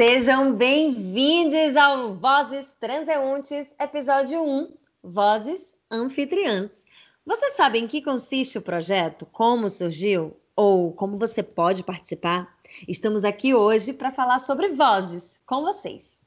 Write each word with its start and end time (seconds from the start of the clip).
Sejam 0.00 0.54
bem-vindos 0.54 1.76
ao 1.76 2.14
Vozes 2.14 2.74
Transeuntes, 2.80 3.66
episódio 3.78 4.42
1, 4.42 4.72
Vozes 5.04 5.76
Anfitriãs. 5.92 6.86
Vocês 7.26 7.52
sabem 7.52 7.84
em 7.84 7.86
que 7.86 8.00
consiste 8.00 8.56
o 8.56 8.62
projeto, 8.62 9.26
como 9.26 9.68
surgiu 9.68 10.34
ou 10.56 10.94
como 10.94 11.18
você 11.18 11.42
pode 11.42 11.84
participar? 11.84 12.48
Estamos 12.88 13.24
aqui 13.24 13.54
hoje 13.54 13.92
para 13.92 14.10
falar 14.10 14.38
sobre 14.38 14.68
vozes 14.68 15.38
com 15.44 15.60
vocês. 15.60 16.22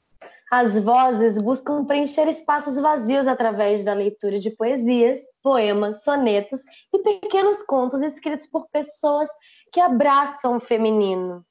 As 0.52 0.78
vozes 0.78 1.40
buscam 1.40 1.84
preencher 1.84 2.30
espaços 2.30 2.76
vazios 2.76 3.26
através 3.26 3.84
da 3.84 3.96
leitura 3.96 4.40
de 4.40 4.52
poesias, 4.52 5.20
poemas, 5.42 6.04
sonetos 6.04 6.60
e 6.94 7.00
pequenos 7.00 7.64
contos 7.64 8.04
escritos 8.04 8.46
por 8.46 8.68
pessoas 8.70 9.32
que 9.72 9.80
abraçam 9.80 10.58
o 10.58 10.60
feminino. 10.60 11.44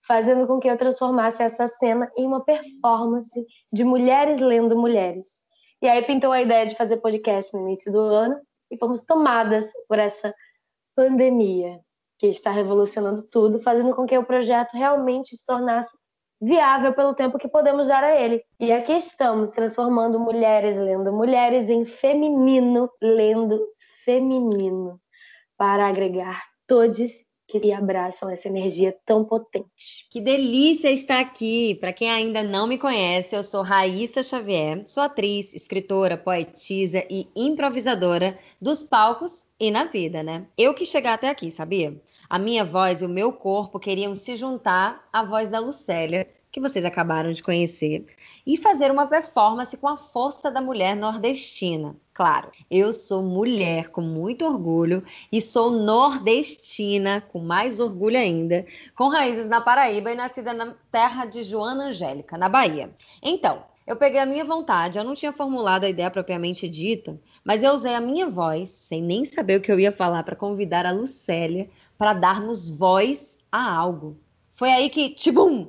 fazendo 0.08 0.46
com 0.46 0.58
que 0.58 0.66
eu 0.66 0.78
transformasse 0.78 1.42
essa 1.42 1.68
cena 1.68 2.10
em 2.16 2.26
uma 2.26 2.42
performance 2.42 3.46
de 3.70 3.84
mulheres 3.84 4.40
lendo 4.40 4.74
mulheres. 4.74 5.28
E 5.82 5.86
aí 5.86 6.02
pintou 6.02 6.32
a 6.32 6.40
ideia 6.40 6.66
de 6.66 6.74
fazer 6.74 6.96
podcast 6.96 7.54
no 7.54 7.68
início 7.68 7.92
do 7.92 8.00
ano 8.00 8.40
e 8.70 8.78
fomos 8.78 9.04
tomadas 9.04 9.70
por 9.86 9.98
essa 9.98 10.34
pandemia 10.96 11.78
que 12.18 12.26
está 12.26 12.50
revolucionando 12.50 13.22
tudo, 13.22 13.60
fazendo 13.60 13.94
com 13.94 14.06
que 14.06 14.16
o 14.16 14.24
projeto 14.24 14.72
realmente 14.72 15.36
se 15.36 15.44
tornasse 15.44 15.96
viável 16.40 16.94
pelo 16.94 17.14
tempo 17.14 17.38
que 17.38 17.46
podemos 17.46 17.86
dar 17.86 18.02
a 18.02 18.18
ele. 18.18 18.42
E 18.58 18.72
aqui 18.72 18.92
estamos 18.92 19.50
transformando 19.50 20.18
mulheres 20.18 20.76
lendo 20.76 21.12
mulheres 21.12 21.68
em 21.68 21.84
feminino 21.84 22.90
lendo 23.00 23.60
feminino 24.04 24.98
para 25.56 25.86
agregar 25.86 26.42
todos 26.66 27.27
que 27.48 27.72
abraçam 27.72 28.28
essa 28.28 28.46
energia 28.46 28.94
tão 29.06 29.24
potente. 29.24 30.06
Que 30.10 30.20
delícia 30.20 30.90
estar 30.90 31.18
aqui! 31.18 31.74
Para 31.80 31.94
quem 31.94 32.10
ainda 32.10 32.42
não 32.42 32.66
me 32.66 32.76
conhece, 32.76 33.34
eu 33.34 33.42
sou 33.42 33.62
Raíssa 33.62 34.22
Xavier, 34.22 34.86
sou 34.86 35.02
atriz, 35.02 35.54
escritora, 35.54 36.18
poetisa 36.18 37.02
e 37.08 37.26
improvisadora 37.34 38.38
dos 38.60 38.84
palcos 38.84 39.46
e 39.58 39.70
na 39.70 39.84
vida, 39.84 40.22
né? 40.22 40.46
Eu 40.58 40.74
que 40.74 40.84
chegar 40.84 41.14
até 41.14 41.30
aqui, 41.30 41.50
sabia? 41.50 41.98
A 42.28 42.38
minha 42.38 42.64
voz 42.64 43.00
e 43.00 43.06
o 43.06 43.08
meu 43.08 43.32
corpo 43.32 43.80
queriam 43.80 44.14
se 44.14 44.36
juntar 44.36 45.08
à 45.10 45.24
voz 45.24 45.48
da 45.48 45.58
Lucélia, 45.58 46.28
que 46.50 46.60
vocês 46.60 46.84
acabaram 46.84 47.32
de 47.32 47.42
conhecer, 47.42 48.06
e 48.46 48.56
fazer 48.56 48.90
uma 48.90 49.06
performance 49.06 49.76
com 49.76 49.86
a 49.86 49.96
força 49.96 50.50
da 50.50 50.60
mulher 50.60 50.96
nordestina. 50.96 51.96
Claro, 52.14 52.50
eu 52.70 52.92
sou 52.92 53.22
mulher 53.22 53.90
com 53.90 54.00
muito 54.00 54.44
orgulho 54.44 55.04
e 55.30 55.40
sou 55.40 55.70
nordestina 55.70 57.20
com 57.20 57.38
mais 57.38 57.78
orgulho 57.78 58.16
ainda, 58.16 58.66
com 58.96 59.08
raízes 59.08 59.48
na 59.48 59.60
Paraíba 59.60 60.10
e 60.10 60.16
nascida 60.16 60.52
na 60.52 60.74
terra 60.90 61.26
de 61.26 61.42
Joana 61.42 61.88
Angélica, 61.88 62.36
na 62.36 62.48
Bahia. 62.48 62.90
Então, 63.22 63.62
eu 63.86 63.96
peguei 63.96 64.20
a 64.20 64.26
minha 64.26 64.44
vontade, 64.44 64.98
eu 64.98 65.04
não 65.04 65.14
tinha 65.14 65.32
formulado 65.32 65.84
a 65.84 65.88
ideia 65.88 66.10
propriamente 66.10 66.68
dita, 66.68 67.18
mas 67.44 67.62
eu 67.62 67.72
usei 67.72 67.94
a 67.94 68.00
minha 68.00 68.28
voz, 68.28 68.68
sem 68.68 69.00
nem 69.00 69.24
saber 69.24 69.58
o 69.58 69.62
que 69.62 69.72
eu 69.72 69.80
ia 69.80 69.92
falar, 69.92 70.22
para 70.24 70.36
convidar 70.36 70.84
a 70.84 70.92
Lucélia 70.92 71.70
para 71.96 72.12
darmos 72.12 72.68
voz 72.68 73.38
a 73.50 73.72
algo. 73.72 74.18
Foi 74.54 74.70
aí 74.70 74.90
que, 74.90 75.10
tibum, 75.10 75.68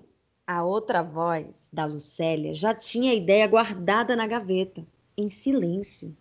a 0.50 0.64
outra 0.64 1.04
voz 1.04 1.46
da 1.72 1.86
Lucélia 1.86 2.56
já 2.56 2.74
tinha 2.74 3.12
a 3.12 3.14
ideia 3.16 3.46
guardada 3.46 4.16
na 4.16 4.26
gaveta, 4.26 4.84
em 5.16 5.30
silêncio. 5.30 6.18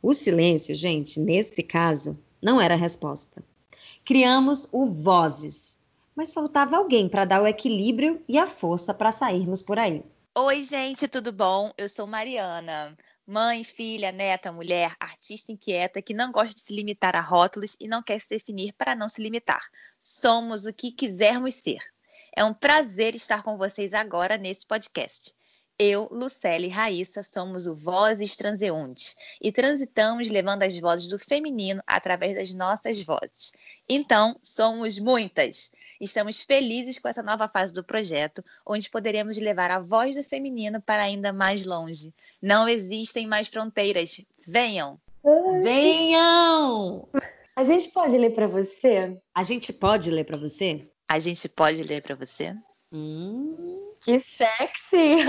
O 0.00 0.14
silêncio, 0.14 0.72
gente, 0.72 1.18
nesse 1.18 1.64
caso, 1.64 2.16
não 2.40 2.60
era 2.60 2.76
resposta. 2.76 3.42
Criamos 4.04 4.68
o 4.70 4.86
Vozes, 4.86 5.80
mas 6.14 6.32
faltava 6.32 6.76
alguém 6.76 7.08
para 7.08 7.24
dar 7.24 7.42
o 7.42 7.46
equilíbrio 7.46 8.22
e 8.28 8.38
a 8.38 8.46
força 8.46 8.94
para 8.94 9.10
sairmos 9.10 9.64
por 9.64 9.80
aí. 9.80 10.04
Oi, 10.38 10.62
gente, 10.62 11.08
tudo 11.08 11.32
bom? 11.32 11.72
Eu 11.76 11.88
sou 11.88 12.06
Mariana, 12.06 12.96
mãe, 13.26 13.64
filha, 13.64 14.12
neta, 14.12 14.52
mulher, 14.52 14.94
artista 15.00 15.50
inquieta 15.50 16.00
que 16.00 16.14
não 16.14 16.30
gosta 16.30 16.54
de 16.54 16.60
se 16.60 16.72
limitar 16.72 17.16
a 17.16 17.20
rótulos 17.20 17.76
e 17.80 17.88
não 17.88 18.00
quer 18.00 18.20
se 18.20 18.28
definir 18.28 18.74
para 18.74 18.94
não 18.94 19.08
se 19.08 19.20
limitar. 19.20 19.68
Somos 19.98 20.66
o 20.66 20.72
que 20.72 20.92
quisermos 20.92 21.54
ser. 21.54 21.91
É 22.34 22.42
um 22.42 22.54
prazer 22.54 23.14
estar 23.14 23.42
com 23.42 23.58
vocês 23.58 23.92
agora 23.92 24.38
nesse 24.38 24.66
podcast. 24.66 25.34
Eu, 25.78 26.08
Lucélia 26.10 26.66
e 26.66 26.70
Raíssa 26.70 27.22
somos 27.22 27.66
o 27.66 27.74
Vozes 27.74 28.36
Transeuntes 28.36 29.16
e 29.40 29.52
transitamos 29.52 30.30
levando 30.30 30.62
as 30.62 30.78
vozes 30.78 31.08
do 31.08 31.18
feminino 31.18 31.82
através 31.86 32.34
das 32.34 32.54
nossas 32.54 33.02
vozes. 33.02 33.52
Então, 33.86 34.38
somos 34.42 34.98
muitas. 34.98 35.72
Estamos 36.00 36.40
felizes 36.40 36.98
com 36.98 37.08
essa 37.08 37.22
nova 37.22 37.48
fase 37.48 37.72
do 37.72 37.84
projeto, 37.84 38.42
onde 38.64 38.88
poderemos 38.88 39.36
levar 39.36 39.70
a 39.70 39.80
voz 39.80 40.16
do 40.16 40.24
feminino 40.24 40.80
para 40.80 41.02
ainda 41.02 41.32
mais 41.32 41.66
longe. 41.66 42.14
Não 42.40 42.66
existem 42.66 43.26
mais 43.26 43.48
fronteiras. 43.48 44.20
Venham! 44.46 44.98
Venham! 45.62 47.08
A 47.54 47.62
gente 47.62 47.88
pode 47.88 48.16
ler 48.16 48.34
para 48.34 48.46
você? 48.46 49.20
A 49.34 49.42
gente 49.42 49.72
pode 49.72 50.10
ler 50.10 50.24
para 50.24 50.38
você? 50.38 50.91
A 51.12 51.18
gente 51.18 51.46
pode 51.46 51.82
ler 51.82 52.00
para 52.00 52.14
você? 52.14 52.56
Hum. 52.90 53.92
Que 54.00 54.18
sexy! 54.18 55.26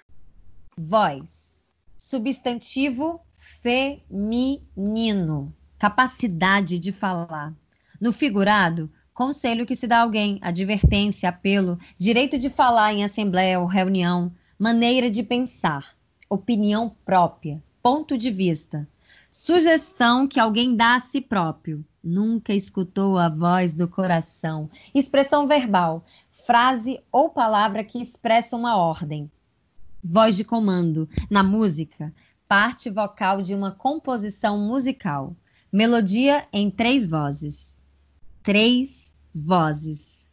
Voz. 0.74 1.60
Substantivo 1.98 3.20
feminino. 3.36 5.54
Capacidade 5.78 6.78
de 6.78 6.90
falar. 6.90 7.52
No 8.00 8.14
figurado, 8.14 8.90
conselho 9.12 9.66
que 9.66 9.76
se 9.76 9.86
dá 9.86 9.98
a 9.98 10.02
alguém, 10.04 10.38
advertência, 10.40 11.28
apelo, 11.28 11.78
direito 11.98 12.38
de 12.38 12.48
falar 12.48 12.94
em 12.94 13.04
assembleia 13.04 13.60
ou 13.60 13.66
reunião, 13.66 14.34
maneira 14.58 15.10
de 15.10 15.22
pensar, 15.22 15.94
opinião 16.30 16.96
própria, 17.04 17.62
ponto 17.82 18.16
de 18.16 18.30
vista, 18.30 18.88
sugestão 19.30 20.26
que 20.26 20.40
alguém 20.40 20.74
dá 20.74 20.94
a 20.94 21.00
si 21.00 21.20
próprio, 21.20 21.84
nunca 22.02 22.52
escutou 22.52 23.18
a 23.18 23.28
voz 23.28 23.72
do 23.72 23.86
coração. 23.86 24.70
Expressão 24.94 25.46
verbal, 25.46 26.04
frase 26.30 27.00
ou 27.12 27.28
palavra 27.28 27.84
que 27.84 28.00
expressa 28.00 28.56
uma 28.56 28.76
ordem. 28.76 29.30
Voz 30.02 30.36
de 30.36 30.44
comando. 30.44 31.08
Na 31.30 31.42
música, 31.42 32.12
parte 32.48 32.88
vocal 32.88 33.42
de 33.42 33.54
uma 33.54 33.70
composição 33.70 34.58
musical. 34.58 35.36
Melodia 35.72 36.46
em 36.52 36.70
três 36.70 37.06
vozes. 37.06 37.78
Três 38.42 39.14
vozes. 39.34 40.28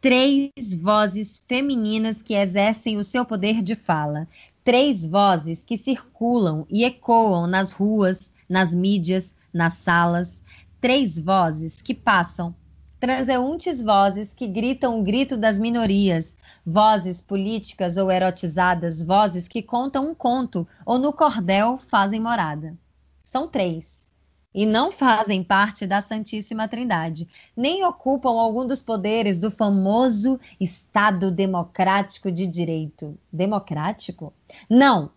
Três 0.00 0.72
vozes 0.80 1.42
femininas 1.48 2.22
que 2.22 2.34
exercem 2.34 2.96
o 2.96 3.04
seu 3.04 3.24
poder 3.24 3.62
de 3.62 3.74
fala. 3.74 4.28
Três 4.62 5.04
vozes 5.04 5.64
que 5.64 5.76
circulam 5.76 6.64
e 6.70 6.84
ecoam 6.84 7.48
nas 7.48 7.72
ruas, 7.72 8.32
nas 8.48 8.74
mídias, 8.74 9.34
nas 9.52 9.74
salas 9.74 10.42
três 10.80 11.18
vozes 11.18 11.80
que 11.80 11.94
passam, 11.94 12.54
transeuntes 13.00 13.82
vozes 13.82 14.34
que 14.34 14.46
gritam 14.46 15.00
o 15.00 15.02
grito 15.02 15.36
das 15.36 15.58
minorias, 15.58 16.36
vozes 16.64 17.20
políticas 17.20 17.96
ou 17.96 18.10
erotizadas, 18.10 19.02
vozes 19.02 19.46
que 19.48 19.62
contam 19.62 20.10
um 20.10 20.14
conto 20.14 20.66
ou 20.84 20.98
no 20.98 21.12
cordel 21.12 21.78
fazem 21.78 22.20
morada. 22.20 22.76
São 23.22 23.48
três. 23.48 24.08
E 24.54 24.64
não 24.64 24.90
fazem 24.90 25.44
parte 25.44 25.86
da 25.86 26.00
Santíssima 26.00 26.66
Trindade, 26.66 27.28
nem 27.56 27.84
ocupam 27.84 28.30
algum 28.30 28.66
dos 28.66 28.82
poderes 28.82 29.38
do 29.38 29.50
famoso 29.50 30.40
Estado 30.58 31.30
Democrático 31.30 32.32
de 32.32 32.46
Direito. 32.46 33.16
Democrático? 33.30 34.32
Não, 34.68 35.10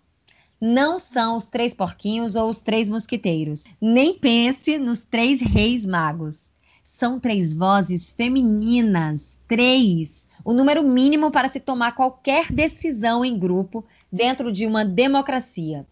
não 0.61 0.99
são 0.99 1.37
os 1.37 1.47
três 1.47 1.73
porquinhos 1.73 2.35
ou 2.35 2.47
os 2.47 2.61
três 2.61 2.87
mosquiteiros. 2.87 3.63
Nem 3.81 4.13
pense 4.13 4.77
nos 4.77 5.03
três 5.03 5.41
reis 5.41 5.87
magos. 5.87 6.51
São 6.83 7.19
três 7.19 7.55
vozes 7.55 8.11
femininas, 8.11 9.39
três, 9.47 10.27
o 10.45 10.53
número 10.53 10.83
mínimo 10.83 11.31
para 11.31 11.49
se 11.49 11.59
tomar 11.59 11.93
qualquer 11.93 12.51
decisão 12.51 13.25
em 13.25 13.39
grupo 13.39 13.83
dentro 14.11 14.51
de 14.51 14.67
uma 14.67 14.85
democracia. 14.85 15.87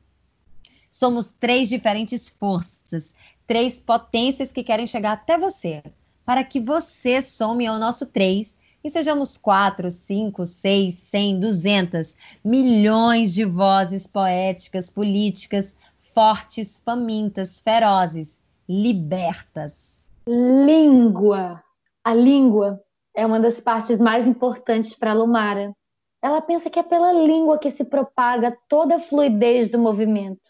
Somos 0.91 1.33
três 1.39 1.67
diferentes 1.67 2.29
forças, 2.29 3.15
três 3.47 3.79
potências 3.79 4.51
que 4.51 4.63
querem 4.63 4.85
chegar 4.85 5.13
até 5.13 5.35
você, 5.35 5.81
para 6.23 6.43
que 6.43 6.59
você 6.59 7.23
some 7.23 7.65
ao 7.65 7.79
nosso 7.79 8.05
três 8.05 8.55
e 8.83 8.89
sejamos 8.89 9.37
quatro, 9.37 9.89
cinco, 9.89 10.45
seis, 10.45 10.95
cem, 10.95 11.39
duzentas, 11.39 12.15
milhões 12.43 13.33
de 13.33 13.43
vozes 13.43 14.07
poéticas, 14.07 14.89
políticas, 14.89 15.75
fortes, 16.13 16.77
famintas, 16.77 17.59
ferozes, 17.59 18.39
libertas. 18.67 20.09
Língua. 20.27 21.63
A 22.03 22.13
língua 22.13 22.81
é 23.15 23.25
uma 23.25 23.39
das 23.39 23.59
partes 23.59 23.99
mais 23.99 24.25
importantes 24.27 24.93
para 24.93 25.13
Lumara. 25.13 25.73
Ela 26.21 26.41
pensa 26.41 26.69
que 26.69 26.79
é 26.79 26.83
pela 26.83 27.11
língua 27.13 27.59
que 27.59 27.71
se 27.71 27.83
propaga 27.83 28.57
toda 28.67 28.95
a 28.95 29.01
fluidez 29.01 29.69
do 29.69 29.77
movimento. 29.77 30.49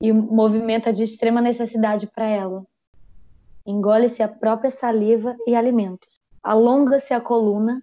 E 0.00 0.10
o 0.10 0.14
movimento 0.14 0.88
é 0.88 0.92
de 0.92 1.04
extrema 1.04 1.40
necessidade 1.40 2.06
para 2.06 2.26
ela. 2.26 2.64
Engole-se 3.64 4.22
a 4.22 4.28
própria 4.28 4.70
saliva 4.70 5.36
e 5.46 5.54
alimentos 5.54 6.22
alonga-se 6.42 7.14
a 7.14 7.20
coluna 7.20 7.82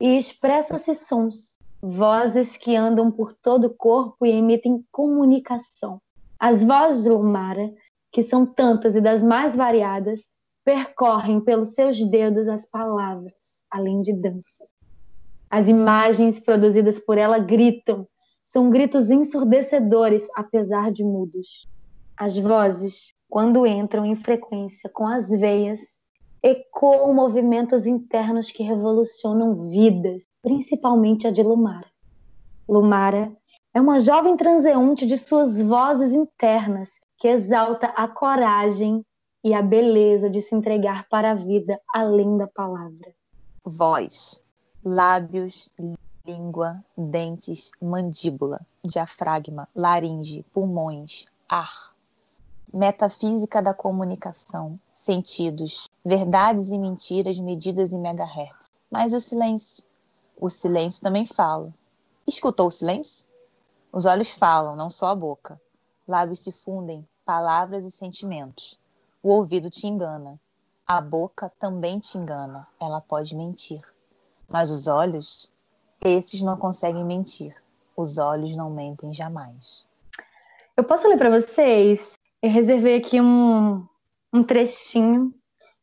e 0.00 0.16
expressa-se 0.16 0.94
sons, 0.94 1.58
vozes 1.82 2.56
que 2.56 2.74
andam 2.74 3.10
por 3.10 3.32
todo 3.32 3.66
o 3.66 3.74
corpo 3.74 4.24
e 4.24 4.30
emitem 4.30 4.84
comunicação. 4.90 6.00
As 6.38 6.64
vozes 6.64 7.02
de 7.02 7.10
Lumara, 7.10 7.70
que 8.10 8.22
são 8.22 8.46
tantas 8.46 8.96
e 8.96 9.00
das 9.00 9.22
mais 9.22 9.54
variadas, 9.54 10.20
percorrem 10.64 11.40
pelos 11.40 11.74
seus 11.74 11.98
dedos 12.10 12.48
as 12.48 12.64
palavras, 12.66 13.34
além 13.70 14.02
de 14.02 14.12
danças. 14.12 14.68
As 15.50 15.66
imagens 15.66 16.38
produzidas 16.38 16.98
por 16.98 17.18
ela 17.18 17.38
gritam, 17.38 18.06
são 18.44 18.70
gritos 18.70 19.10
ensurdecedores, 19.10 20.26
apesar 20.34 20.90
de 20.90 21.04
mudos. 21.04 21.68
As 22.16 22.38
vozes, 22.38 23.12
quando 23.28 23.66
entram 23.66 24.06
em 24.06 24.16
frequência 24.16 24.90
com 24.92 25.06
as 25.06 25.28
veias, 25.28 25.80
ecoam 26.42 27.12
movimentos 27.12 27.86
internos 27.86 28.50
que 28.50 28.62
revolucionam 28.62 29.68
vidas, 29.68 30.22
principalmente 30.42 31.26
a 31.26 31.30
de 31.30 31.42
Lumara. 31.42 31.86
Lumara 32.68 33.32
é 33.74 33.80
uma 33.80 33.98
jovem 33.98 34.36
transeunte 34.36 35.06
de 35.06 35.16
suas 35.16 35.60
vozes 35.60 36.12
internas 36.12 36.90
que 37.18 37.28
exalta 37.28 37.88
a 37.88 38.06
coragem 38.06 39.04
e 39.42 39.54
a 39.54 39.62
beleza 39.62 40.28
de 40.28 40.42
se 40.42 40.54
entregar 40.54 41.08
para 41.08 41.32
a 41.32 41.34
vida 41.34 41.80
além 41.94 42.36
da 42.36 42.46
palavra. 42.46 43.14
Voz, 43.64 44.42
lábios, 44.84 45.68
língua, 46.26 46.84
dentes, 46.96 47.70
mandíbula, 47.80 48.60
diafragma, 48.84 49.68
laringe, 49.74 50.44
pulmões, 50.52 51.26
ar. 51.48 51.94
Metafísica 52.72 53.62
da 53.62 53.72
comunicação, 53.72 54.78
sentidos, 55.08 55.88
verdades 56.04 56.68
e 56.68 56.76
mentiras 56.76 57.40
medidas 57.40 57.94
em 57.94 57.98
megahertz. 57.98 58.68
Mas 58.90 59.14
o 59.14 59.20
silêncio? 59.20 59.82
O 60.38 60.50
silêncio 60.50 61.02
também 61.02 61.24
fala. 61.24 61.72
Escutou 62.26 62.66
o 62.66 62.70
silêncio? 62.70 63.26
Os 63.90 64.04
olhos 64.04 64.30
falam, 64.32 64.76
não 64.76 64.90
só 64.90 65.06
a 65.06 65.14
boca. 65.14 65.58
Lábios 66.06 66.40
se 66.40 66.52
fundem, 66.52 67.08
palavras 67.24 67.86
e 67.86 67.90
sentimentos. 67.90 68.78
O 69.22 69.30
ouvido 69.30 69.70
te 69.70 69.86
engana. 69.86 70.38
A 70.86 71.00
boca 71.00 71.50
também 71.58 71.98
te 71.98 72.18
engana. 72.18 72.68
Ela 72.78 73.00
pode 73.00 73.34
mentir. 73.34 73.80
Mas 74.46 74.70
os 74.70 74.86
olhos, 74.86 75.50
esses 76.04 76.42
não 76.42 76.58
conseguem 76.58 77.02
mentir. 77.02 77.56
Os 77.96 78.18
olhos 78.18 78.54
não 78.54 78.68
mentem 78.68 79.10
jamais. 79.14 79.86
Eu 80.76 80.84
posso 80.84 81.08
ler 81.08 81.16
para 81.16 81.40
vocês? 81.40 82.12
Eu 82.42 82.50
reservei 82.50 82.98
aqui 82.98 83.18
um, 83.22 83.87
um 84.32 84.42
trechinho 84.42 85.32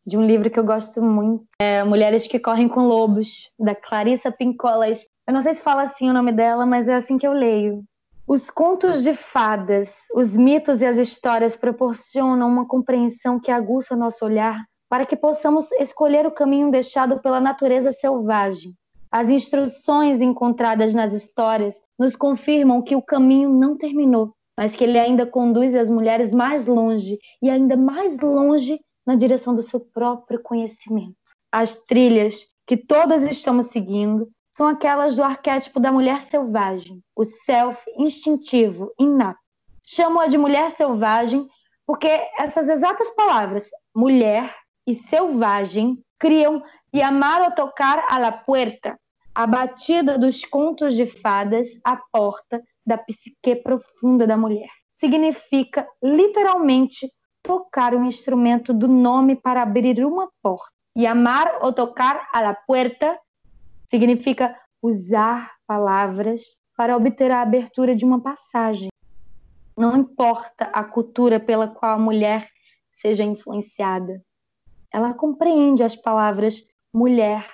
de 0.05 0.17
um 0.17 0.23
livro 0.23 0.49
que 0.49 0.59
eu 0.59 0.63
gosto 0.63 1.01
muito, 1.01 1.45
é 1.59 1.83
Mulheres 1.83 2.27
que 2.27 2.39
Correm 2.39 2.67
com 2.67 2.87
Lobos, 2.87 3.49
da 3.57 3.73
Clarissa 3.73 4.31
Pinkola. 4.31 4.87
Eu 4.89 5.33
não 5.33 5.41
sei 5.41 5.55
se 5.55 5.61
fala 5.61 5.81
assim 5.81 6.09
o 6.09 6.13
nome 6.13 6.31
dela, 6.31 6.65
mas 6.65 6.87
é 6.87 6.95
assim 6.95 7.17
que 7.17 7.27
eu 7.27 7.33
leio. 7.33 7.83
Os 8.27 8.49
contos 8.49 9.03
de 9.03 9.15
fadas, 9.15 9.95
os 10.13 10.35
mitos 10.35 10.81
e 10.81 10.85
as 10.85 10.97
histórias 10.97 11.55
proporcionam 11.55 12.47
uma 12.47 12.67
compreensão 12.67 13.39
que 13.39 13.51
aguça 13.51 13.95
nosso 13.95 14.25
olhar 14.25 14.63
para 14.89 15.05
que 15.05 15.15
possamos 15.15 15.71
escolher 15.73 16.25
o 16.27 16.31
caminho 16.31 16.71
deixado 16.71 17.19
pela 17.19 17.39
natureza 17.39 17.91
selvagem. 17.91 18.73
As 19.11 19.29
instruções 19.29 20.21
encontradas 20.21 20.93
nas 20.93 21.13
histórias 21.13 21.75
nos 21.97 22.15
confirmam 22.15 22.81
que 22.81 22.95
o 22.95 23.01
caminho 23.01 23.49
não 23.49 23.77
terminou 23.77 24.33
mas 24.57 24.75
que 24.75 24.83
ele 24.83 24.97
ainda 24.97 25.25
conduz 25.25 25.73
as 25.75 25.89
mulheres 25.89 26.31
mais 26.31 26.65
longe 26.65 27.19
e 27.41 27.49
ainda 27.49 27.75
mais 27.75 28.17
longe 28.19 28.79
na 29.05 29.15
direção 29.15 29.53
do 29.53 29.61
seu 29.61 29.79
próprio 29.79 30.41
conhecimento. 30.41 31.15
As 31.51 31.77
trilhas 31.83 32.35
que 32.65 32.75
todas 32.75 33.23
estamos 33.23 33.67
seguindo 33.67 34.29
são 34.51 34.67
aquelas 34.67 35.15
do 35.15 35.23
arquétipo 35.23 35.79
da 35.79 35.91
mulher 35.91 36.21
selvagem, 36.21 37.01
o 37.15 37.23
self 37.25 37.79
instintivo, 37.97 38.91
inato. 38.99 39.39
Chamo-a 39.83 40.27
de 40.27 40.37
mulher 40.37 40.71
selvagem 40.71 41.47
porque 41.85 42.07
essas 42.39 42.67
exatas 42.67 43.09
palavras, 43.11 43.69
mulher 43.95 44.55
e 44.87 44.95
selvagem, 44.95 46.01
criam 46.17 46.63
e 46.91 47.01
amar 47.01 47.41
ou 47.41 47.51
tocar 47.51 48.05
a 48.09 48.17
la 48.17 48.31
puerta, 48.31 48.97
a 49.35 49.45
batida 49.45 50.17
dos 50.17 50.43
contos 50.45 50.95
de 50.95 51.05
fadas 51.05 51.67
à 51.83 51.97
porta 51.97 52.63
da 52.85 52.97
psique 52.97 53.55
profunda 53.55 54.27
da 54.27 54.37
mulher. 54.37 54.69
Significa 54.99 55.87
literalmente 56.01 57.11
tocar 57.41 57.93
um 57.93 58.05
instrumento 58.05 58.73
do 58.73 58.87
nome 58.87 59.35
para 59.35 59.61
abrir 59.61 60.05
uma 60.05 60.29
porta. 60.41 60.71
E 60.95 61.05
amar 61.05 61.59
ou 61.61 61.73
tocar 61.73 62.29
a 62.31 62.39
la 62.39 62.53
puerta 62.53 63.19
significa 63.89 64.57
usar 64.81 65.51
palavras 65.67 66.41
para 66.77 66.95
obter 66.95 67.31
a 67.31 67.41
abertura 67.41 67.95
de 67.95 68.05
uma 68.05 68.21
passagem. 68.21 68.89
Não 69.77 69.97
importa 69.97 70.65
a 70.65 70.83
cultura 70.83 71.39
pela 71.39 71.67
qual 71.67 71.95
a 71.95 71.99
mulher 71.99 72.49
seja 73.01 73.23
influenciada, 73.23 74.21
ela 74.91 75.13
compreende 75.13 75.83
as 75.83 75.95
palavras 75.95 76.63
mulher 76.93 77.45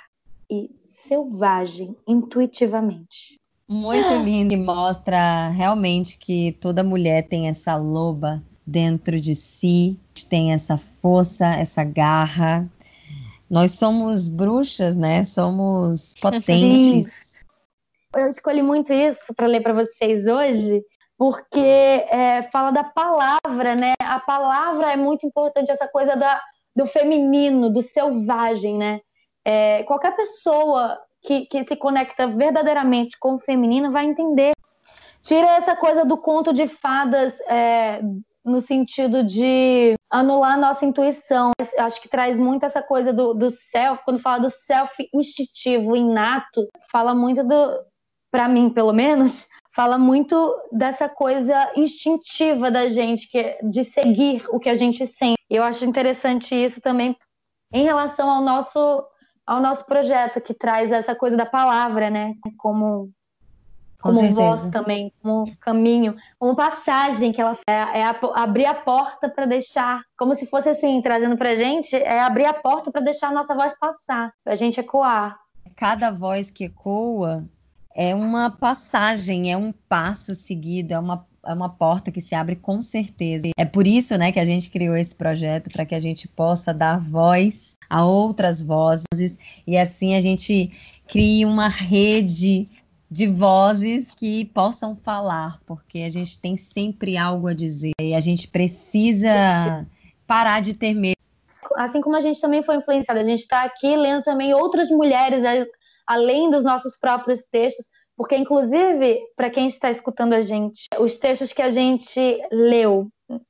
e 0.50 0.69
selvagem 1.07 1.97
intuitivamente. 2.07 3.40
Muito 3.71 4.13
lindo 4.15 4.53
e 4.53 4.57
mostra 4.57 5.47
realmente 5.47 6.17
que 6.17 6.51
toda 6.59 6.83
mulher 6.83 7.25
tem 7.29 7.47
essa 7.47 7.77
loba 7.77 8.43
dentro 8.67 9.17
de 9.17 9.33
si, 9.33 9.97
tem 10.29 10.51
essa 10.51 10.77
força, 10.77 11.45
essa 11.45 11.81
garra. 11.81 12.69
Nós 13.49 13.71
somos 13.71 14.27
bruxas, 14.27 14.93
né? 14.93 15.23
Somos 15.23 16.13
potentes. 16.19 17.45
Eu 18.13 18.27
escolhi 18.27 18.61
muito 18.61 18.91
isso 18.91 19.33
para 19.33 19.47
ler 19.47 19.61
para 19.61 19.71
vocês 19.71 20.27
hoje, 20.27 20.83
porque 21.17 21.57
é, 21.57 22.41
fala 22.51 22.71
da 22.71 22.83
palavra, 22.83 23.73
né? 23.73 23.93
A 24.01 24.19
palavra 24.19 24.91
é 24.91 24.97
muito 24.97 25.25
importante, 25.25 25.71
essa 25.71 25.87
coisa 25.87 26.17
da, 26.17 26.41
do 26.75 26.85
feminino, 26.87 27.69
do 27.69 27.81
selvagem, 27.81 28.77
né? 28.77 28.99
É, 29.45 29.83
qualquer 29.83 30.13
pessoa 30.13 30.99
que, 31.21 31.45
que 31.45 31.63
se 31.63 31.75
conecta 31.75 32.27
verdadeiramente 32.27 33.17
com 33.19 33.35
o 33.35 33.39
feminino 33.39 33.91
vai 33.91 34.05
entender. 34.05 34.51
Tira 35.21 35.55
essa 35.55 35.75
coisa 35.75 36.03
do 36.03 36.17
conto 36.17 36.51
de 36.51 36.67
fadas 36.67 37.39
é, 37.41 38.01
no 38.43 38.59
sentido 38.59 39.23
de 39.23 39.93
anular 40.09 40.53
a 40.53 40.57
nossa 40.57 40.85
intuição. 40.85 41.51
Acho 41.77 42.01
que 42.01 42.09
traz 42.09 42.37
muito 42.37 42.65
essa 42.65 42.81
coisa 42.81 43.13
do, 43.13 43.33
do 43.33 43.49
self, 43.49 44.03
quando 44.03 44.19
fala 44.19 44.39
do 44.39 44.49
self 44.49 45.07
instintivo, 45.13 45.95
inato, 45.95 46.67
fala 46.91 47.13
muito 47.13 47.43
do, 47.43 47.83
para 48.31 48.47
mim 48.47 48.69
pelo 48.69 48.93
menos, 48.93 49.47
fala 49.73 49.97
muito 49.97 50.55
dessa 50.71 51.07
coisa 51.07 51.71
instintiva 51.75 52.71
da 52.71 52.89
gente, 52.89 53.29
que 53.29 53.37
é 53.37 53.59
de 53.63 53.85
seguir 53.85 54.43
o 54.49 54.59
que 54.59 54.69
a 54.69 54.73
gente 54.73 55.05
sente. 55.05 55.39
Eu 55.49 55.63
acho 55.63 55.85
interessante 55.85 56.55
isso 56.55 56.81
também 56.81 57.15
em 57.73 57.83
relação 57.83 58.29
ao 58.29 58.41
nosso 58.41 59.05
ao 59.45 59.62
nosso 59.62 59.86
projeto, 59.86 60.41
que 60.41 60.53
traz 60.53 60.91
essa 60.91 61.15
coisa 61.15 61.36
da 61.36 61.45
palavra, 61.45 62.10
né? 62.10 62.36
Como, 62.57 63.10
como 64.00 64.31
voz 64.31 64.62
também, 64.69 65.12
como 65.21 65.45
caminho, 65.57 66.15
como 66.39 66.55
passagem 66.55 67.31
que 67.31 67.41
ela 67.41 67.57
é, 67.67 68.00
é 68.00 68.03
a, 68.03 68.19
abrir 68.36 68.65
a 68.65 68.74
porta 68.74 69.29
para 69.29 69.45
deixar, 69.45 70.03
como 70.17 70.36
se 70.36 70.45
fosse 70.45 70.69
assim, 70.69 71.01
trazendo 71.01 71.38
pra 71.38 71.55
gente, 71.55 71.95
é 71.95 72.21
abrir 72.21 72.45
a 72.45 72.53
porta 72.53 72.91
para 72.91 73.01
deixar 73.01 73.29
a 73.29 73.33
nossa 73.33 73.53
voz 73.53 73.74
passar, 73.79 74.33
pra 74.43 74.55
gente 74.55 74.79
ecoar. 74.79 75.39
Cada 75.75 76.12
voz 76.12 76.50
que 76.50 76.65
ecoa 76.65 77.45
é 77.95 78.15
uma 78.15 78.50
passagem, 78.50 79.51
é 79.51 79.57
um 79.57 79.71
passo 79.71 80.33
seguido, 80.33 80.93
é 80.93 81.00
uma, 81.00 81.25
é 81.45 81.53
uma 81.53 81.69
porta 81.69 82.12
que 82.12 82.21
se 82.21 82.36
abre 82.36 82.55
com 82.55 82.81
certeza. 82.81 83.50
É 83.57 83.65
por 83.65 83.88
isso, 83.88 84.17
né, 84.17 84.31
que 84.31 84.39
a 84.39 84.45
gente 84.45 84.69
criou 84.69 84.95
esse 84.95 85.15
projeto 85.15 85.69
para 85.71 85.86
que 85.86 85.95
a 85.95 86.00
gente 86.00 86.27
possa 86.27 86.74
dar 86.74 87.00
voz 87.00 87.75
a 87.89 88.05
outras 88.05 88.62
vozes 88.62 89.38
e 89.67 89.77
assim 89.77 90.15
a 90.15 90.21
gente 90.21 90.71
crie 91.07 91.45
uma 91.45 91.67
rede 91.67 92.69
de 93.10 93.27
vozes 93.27 94.13
que 94.15 94.45
possam 94.45 94.95
falar, 94.95 95.60
porque 95.65 96.00
a 96.00 96.10
gente 96.10 96.39
tem 96.39 96.55
sempre 96.55 97.17
algo 97.17 97.50
a 97.50 97.53
dizer 97.53 97.91
e 98.00 98.15
a 98.15 98.21
gente 98.21 98.48
precisa 98.48 99.86
parar 100.25 100.62
de 100.62 100.74
ter 100.74 100.93
medo. 100.93 101.17
Assim 101.75 102.00
como 102.00 102.15
a 102.15 102.21
gente 102.21 102.39
também 102.39 102.63
foi 102.63 102.77
influenciada, 102.77 103.19
a 103.19 103.25
gente 103.25 103.41
está 103.41 103.63
aqui 103.63 103.93
lendo 103.98 104.24
também 104.24 104.53
outras 104.53 104.89
mulheres, 104.89 105.43
além 106.07 106.50
dos 106.50 106.63
nossos 106.63 106.95
próprios 106.95 107.41
textos, 107.51 107.86
porque, 108.21 108.37
inclusive, 108.37 109.19
para 109.35 109.49
quem 109.49 109.65
está 109.65 109.89
escutando 109.89 110.33
a 110.33 110.41
gente, 110.41 110.85
os 110.99 111.17
textos 111.17 111.51
que 111.51 111.61
a 111.61 111.69
gente 111.69 112.19
leu 112.51 113.07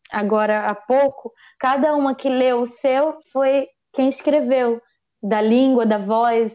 agora 0.10 0.66
há 0.66 0.74
pouco, 0.74 1.34
cada 1.60 1.94
uma 1.94 2.16
que 2.16 2.30
leu 2.30 2.62
o 2.62 2.66
seu 2.66 3.18
foi 3.34 3.68
quem 3.94 4.08
escreveu, 4.08 4.82
da 5.22 5.42
língua, 5.42 5.86
da 5.86 5.98
voz, 5.98 6.54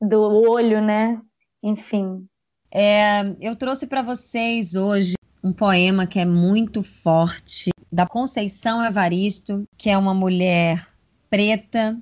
do 0.00 0.20
olho, 0.20 0.80
né? 0.80 1.20
Enfim. 1.60 2.28
É, 2.70 3.22
eu 3.40 3.56
trouxe 3.56 3.88
para 3.88 4.02
vocês 4.02 4.76
hoje 4.76 5.14
um 5.42 5.52
poema 5.52 6.06
que 6.06 6.20
é 6.20 6.24
muito 6.24 6.84
forte, 6.84 7.70
da 7.90 8.06
Conceição 8.06 8.84
Evaristo, 8.84 9.64
que 9.76 9.90
é 9.90 9.98
uma 9.98 10.14
mulher 10.14 10.86
preta, 11.28 11.98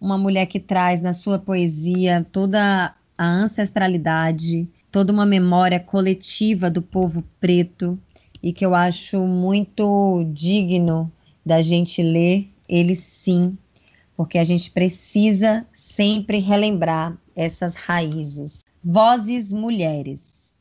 uma 0.00 0.16
mulher 0.16 0.46
que 0.46 0.58
traz 0.58 1.02
na 1.02 1.12
sua 1.12 1.38
poesia 1.38 2.26
toda 2.32 2.94
a 3.18 3.26
ancestralidade, 3.26 4.66
toda 4.98 5.12
uma 5.12 5.24
memória 5.24 5.78
coletiva 5.78 6.68
do 6.68 6.82
povo 6.82 7.22
preto 7.38 7.96
e 8.42 8.52
que 8.52 8.66
eu 8.66 8.74
acho 8.74 9.20
muito 9.20 10.24
digno 10.32 11.08
da 11.46 11.62
gente 11.62 12.02
ler 12.02 12.52
ele 12.68 12.96
sim, 12.96 13.56
porque 14.16 14.38
a 14.38 14.42
gente 14.42 14.72
precisa 14.72 15.64
sempre 15.72 16.38
relembrar 16.40 17.16
essas 17.36 17.76
raízes. 17.76 18.64
Vozes 18.82 19.52
mulheres. 19.52 20.52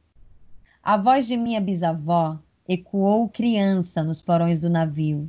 A 0.84 0.98
voz 0.98 1.26
de 1.26 1.36
minha 1.36 1.60
bisavó 1.60 2.38
ecoou 2.70 3.28
criança 3.30 4.04
nos 4.04 4.22
porões 4.22 4.60
do 4.60 4.70
navio. 4.70 5.28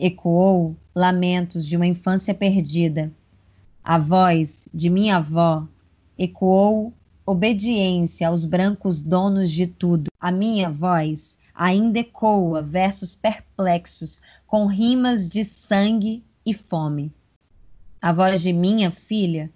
Ecoou 0.00 0.74
lamentos 0.94 1.66
de 1.66 1.76
uma 1.76 1.86
infância 1.86 2.32
perdida. 2.32 3.12
A 3.84 3.98
voz 3.98 4.66
de 4.72 4.88
minha 4.88 5.18
avó 5.18 5.68
ecoou 6.18 6.94
obediência 7.26 8.28
aos 8.28 8.44
brancos 8.44 9.02
donos 9.02 9.50
de 9.50 9.66
tudo. 9.66 10.10
A 10.20 10.30
minha 10.30 10.70
voz 10.70 11.36
ainda 11.52 11.98
ecoa 11.98 12.62
versos 12.62 13.16
perplexos 13.16 14.20
com 14.46 14.66
rimas 14.66 15.28
de 15.28 15.44
sangue 15.44 16.24
e 16.44 16.54
fome. 16.54 17.12
A 18.00 18.12
voz 18.12 18.40
de 18.42 18.52
minha 18.52 18.90
filha 18.90 19.50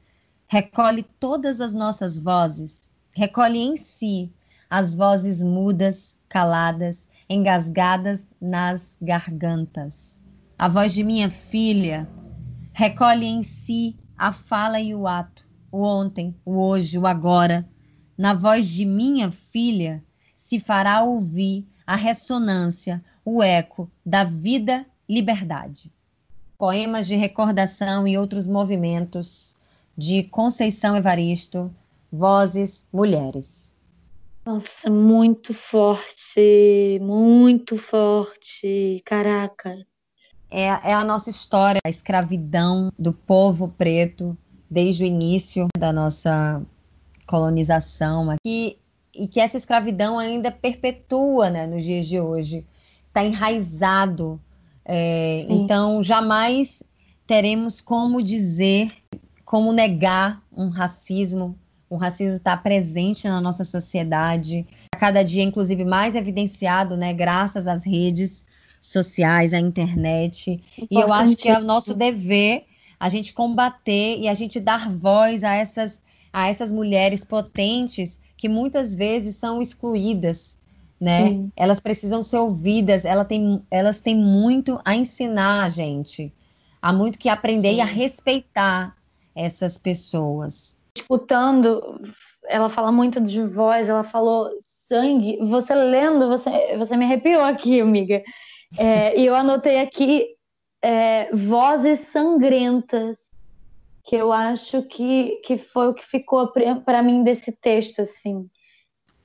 recolhe 0.49 1.05
todas 1.21 1.61
as 1.61 1.73
nossas 1.73 2.19
vozes, 2.19 2.91
recolhe 3.15 3.61
em 3.61 3.77
si 3.77 4.33
as 4.69 4.95
vozes 4.95 5.43
mudas, 5.43 6.19
caladas, 6.29 7.07
engasgadas 7.29 8.27
nas 8.41 8.97
gargantas. 9.00 10.19
A 10.59 10.69
voz 10.69 10.93
de 10.93 11.05
minha 11.05 11.31
filha 11.31 12.09
recolhe 12.73 13.27
em 13.27 13.43
si 13.43 13.97
a 14.19 14.33
fala 14.33 14.81
e 14.81 14.95
o 14.95 15.07
ato, 15.07 15.47
o 15.71 15.83
ontem, 15.83 16.35
o 16.45 16.59
hoje, 16.61 16.99
o 16.99 17.07
agora. 17.07 17.69
Na 18.17 18.35
voz 18.35 18.69
de 18.69 18.85
minha 18.85 19.31
filha 19.31 20.03
se 20.35 20.59
fará 20.59 21.03
ouvir 21.03 21.67
a 21.87 21.97
ressonância, 21.97 23.03
o 23.25 23.43
eco 23.43 23.91
da 24.05 24.25
vida 24.25 24.87
liberdade. 25.09 25.93
Poemas 26.59 27.07
de 27.07 27.17
recordação 27.17 28.07
e 28.07 28.19
outros 28.19 28.47
movimentos 28.47 29.57
de 29.97 30.25
Conceição 30.25 30.97
Evaristo, 30.97 31.75
Vozes 32.12 32.87
Mulheres. 32.93 33.73
Nossa, 34.45 34.91
muito 34.91 35.53
forte, 35.53 36.99
muito 37.00 37.77
forte, 37.77 39.03
caraca. 39.05 39.77
É, 40.50 40.65
é 40.65 40.95
a 40.95 41.05
nossa 41.05 41.31
história, 41.31 41.81
a 41.85 41.91
escravidão 41.91 42.93
do 42.99 43.12
povo 43.12 43.69
preto 43.69 44.37
desde 44.71 45.03
o 45.03 45.07
início 45.07 45.67
da 45.77 45.93
nossa 45.93 46.62
colonização 47.27 48.31
aqui 48.31 48.79
e 49.15 49.27
que 49.27 49.41
essa 49.41 49.57
escravidão 49.57 50.19
ainda 50.19 50.50
perpetua 50.50 51.50
né, 51.50 51.67
nos 51.67 51.83
dias 51.83 52.07
de 52.07 52.21
hoje, 52.21 52.65
está 53.09 53.25
enraizado. 53.25 54.41
É, 54.85 55.45
então, 55.49 56.03
jamais 56.03 56.83
teremos 57.27 57.81
como 57.81 58.23
dizer 58.23 58.93
como 59.45 59.73
negar 59.73 60.43
um 60.57 60.69
racismo. 60.69 61.59
O 61.89 61.97
racismo 61.97 62.35
está 62.35 62.57
presente 62.57 63.27
na 63.29 63.41
nossa 63.41 63.65
sociedade, 63.65 64.65
a 64.95 64.97
cada 64.97 65.25
dia, 65.25 65.43
inclusive, 65.43 65.85
mais 65.85 66.15
evidenciado, 66.15 66.97
né, 66.97 67.12
graças 67.12 67.67
às 67.67 67.85
redes 67.85 68.47
sociais, 68.81 69.53
à 69.53 69.59
internet. 69.59 70.62
E 70.91 71.00
eu 71.00 71.12
acho 71.12 71.37
que 71.37 71.49
é 71.49 71.59
o 71.59 71.65
nosso 71.65 71.95
dever 71.95 72.65
a 73.00 73.09
gente 73.09 73.33
combater 73.33 74.19
e 74.19 74.28
a 74.28 74.35
gente 74.35 74.61
dar 74.61 74.90
voz 74.90 75.42
a 75.42 75.54
essas, 75.54 76.02
a 76.30 76.49
essas 76.49 76.71
mulheres 76.71 77.25
potentes 77.25 78.21
que 78.37 78.47
muitas 78.47 78.95
vezes 78.95 79.37
são 79.37 79.62
excluídas, 79.62 80.59
né? 81.00 81.28
Sim. 81.28 81.52
Elas 81.57 81.80
precisam 81.80 82.23
ser 82.23 82.37
ouvidas, 82.37 83.07
ela 83.07 83.25
tem, 83.25 83.62
elas 83.71 84.00
têm 84.02 84.14
muito 84.14 84.78
a 84.85 84.95
ensinar 84.95 85.64
a 85.64 85.69
gente, 85.71 86.30
há 86.83 86.92
muito 86.92 87.19
que 87.19 87.30
aprender 87.30 87.71
Sim. 87.71 87.76
e 87.76 87.80
a 87.80 87.87
respeitar 87.87 88.95
essas 89.35 89.78
pessoas. 89.78 90.76
Escutando, 90.95 92.02
ela 92.47 92.69
fala 92.69 92.92
muito 92.92 93.19
de 93.19 93.42
voz, 93.42 93.88
ela 93.88 94.04
falou 94.04 94.50
sangue. 94.87 95.38
Você 95.49 95.75
lendo, 95.75 96.28
você, 96.28 96.76
você 96.76 96.97
me 96.97 97.07
arrepiou 97.07 97.42
aqui, 97.42 97.80
amiga. 97.80 98.23
É, 98.76 99.19
e 99.19 99.25
eu 99.25 99.35
anotei 99.35 99.78
aqui 99.78 100.26
é, 100.83 101.29
vozes 101.35 102.01
sangrentas, 102.01 103.17
que 104.05 104.17
eu 104.17 104.33
acho 104.33 104.83
que, 104.83 105.41
que 105.45 105.59
foi 105.59 105.89
o 105.89 105.95
que 105.95 106.05
ficou 106.07 106.53
para 106.85 107.03
mim 107.03 107.23
desse 107.23 107.53
texto, 107.53 108.01
assim, 108.01 108.49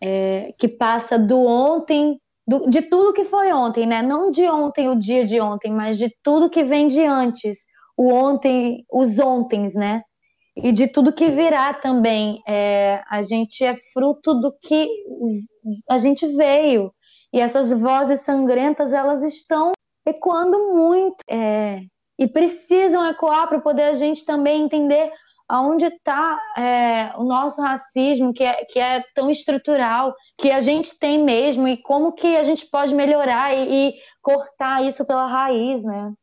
é, 0.01 0.53
que 0.57 0.67
passa 0.67 1.17
do 1.17 1.39
ontem, 1.43 2.19
do, 2.47 2.69
de 2.69 2.81
tudo 2.81 3.13
que 3.13 3.25
foi 3.25 3.51
ontem, 3.51 3.85
né? 3.85 4.01
Não 4.01 4.29
de 4.31 4.43
ontem, 4.47 4.89
o 4.89 4.95
dia 4.95 5.25
de 5.25 5.39
ontem, 5.39 5.71
mas 5.71 5.97
de 5.97 6.13
tudo 6.21 6.49
que 6.49 6.63
vem 6.63 6.87
de 6.87 7.03
antes 7.03 7.65
o 7.97 8.09
ontem, 8.09 8.85
os 8.91 9.17
ontens, 9.19 9.73
né? 9.73 10.03
E 10.55 10.71
de 10.71 10.87
tudo 10.87 11.13
que 11.13 11.29
virá 11.29 11.73
também. 11.73 12.41
É, 12.47 13.01
a 13.09 13.21
gente 13.21 13.63
é 13.63 13.75
fruto 13.93 14.33
do 14.33 14.53
que 14.61 14.87
a 15.89 15.97
gente 15.97 16.27
veio. 16.27 16.93
E 17.33 17.39
essas 17.39 17.73
vozes 17.73 18.21
sangrentas, 18.21 18.93
elas 18.93 19.23
estão 19.23 19.71
ecoando 20.05 20.73
muito. 20.73 21.17
É, 21.29 21.81
e 22.17 22.27
precisam 22.27 23.05
ecoar 23.05 23.47
para 23.47 23.59
poder 23.59 23.83
a 23.83 23.93
gente 23.93 24.25
também 24.25 24.63
entender 24.63 25.11
aonde 25.47 25.85
está 25.85 26.39
é, 26.57 27.11
o 27.17 27.23
nosso 27.23 27.61
racismo, 27.61 28.33
que 28.33 28.43
é, 28.43 28.65
que 28.65 28.79
é 28.79 29.03
tão 29.13 29.29
estrutural, 29.29 30.15
que 30.37 30.49
a 30.49 30.59
gente 30.59 30.95
tem 30.95 31.23
mesmo, 31.23 31.67
e 31.67 31.77
como 31.77 32.13
que 32.13 32.35
a 32.35 32.43
gente 32.43 32.65
pode 32.65 32.95
melhorar 32.95 33.53
e, 33.53 33.89
e 33.89 33.93
cortar 34.21 34.83
isso 34.83 35.05
pela 35.05 35.27
raiz, 35.27 35.83
né? 35.83 36.13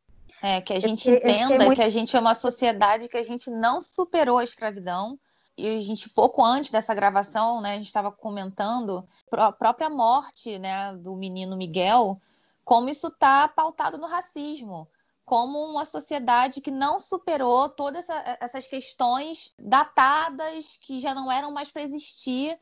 É, 0.41 0.59
que 0.59 0.73
a 0.73 0.79
gente 0.79 1.09
entenda 1.09 1.63
muito... 1.63 1.75
que 1.75 1.81
a 1.81 1.89
gente 1.89 2.15
é 2.17 2.19
uma 2.19 2.35
sociedade 2.35 3.07
que 3.07 3.15
a 3.15 3.23
gente 3.23 3.49
não 3.49 3.79
superou 3.79 4.39
a 4.39 4.43
escravidão. 4.43 5.17
E 5.57 5.67
a 5.67 5.79
gente, 5.79 6.09
pouco 6.09 6.43
antes 6.43 6.71
dessa 6.71 6.93
gravação, 6.93 7.61
né, 7.61 7.73
a 7.73 7.77
gente 7.77 7.85
estava 7.85 8.11
comentando 8.11 9.07
a 9.31 9.51
própria 9.51 9.89
morte 9.89 10.59
né, 10.59 10.93
do 10.95 11.15
menino 11.15 11.55
Miguel, 11.55 12.19
como 12.63 12.89
isso 12.89 13.07
está 13.07 13.47
pautado 13.47 13.97
no 13.97 14.07
racismo, 14.07 14.89
como 15.25 15.63
uma 15.63 15.85
sociedade 15.85 16.61
que 16.61 16.71
não 16.71 16.99
superou 16.99 17.69
todas 17.69 18.03
essa, 18.03 18.37
essas 18.39 18.67
questões 18.67 19.53
datadas 19.57 20.65
que 20.81 20.99
já 20.99 21.13
não 21.13 21.31
eram 21.31 21.51
mais 21.51 21.71
para 21.71 21.83
existir. 21.83 22.59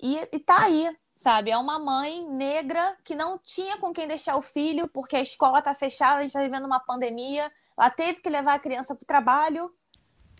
E 0.00 0.16
está 0.32 0.64
aí, 0.64 0.96
sabe? 1.16 1.50
É 1.50 1.58
uma 1.58 1.78
mãe 1.78 2.26
negra 2.30 2.96
que 3.04 3.14
não 3.14 3.38
tinha 3.38 3.76
com 3.76 3.92
quem 3.92 4.08
deixar 4.08 4.36
o 4.36 4.42
filho, 4.42 4.88
porque 4.88 5.16
a 5.16 5.20
escola 5.20 5.58
está 5.58 5.74
fechada, 5.74 6.16
a 6.16 6.20
gente 6.20 6.30
está 6.30 6.40
vivendo 6.40 6.64
uma 6.64 6.80
pandemia. 6.80 7.52
Ela 7.76 7.90
teve 7.90 8.20
que 8.20 8.30
levar 8.30 8.54
a 8.54 8.58
criança 8.58 8.94
para 8.94 9.04
o 9.04 9.06
trabalho. 9.06 9.74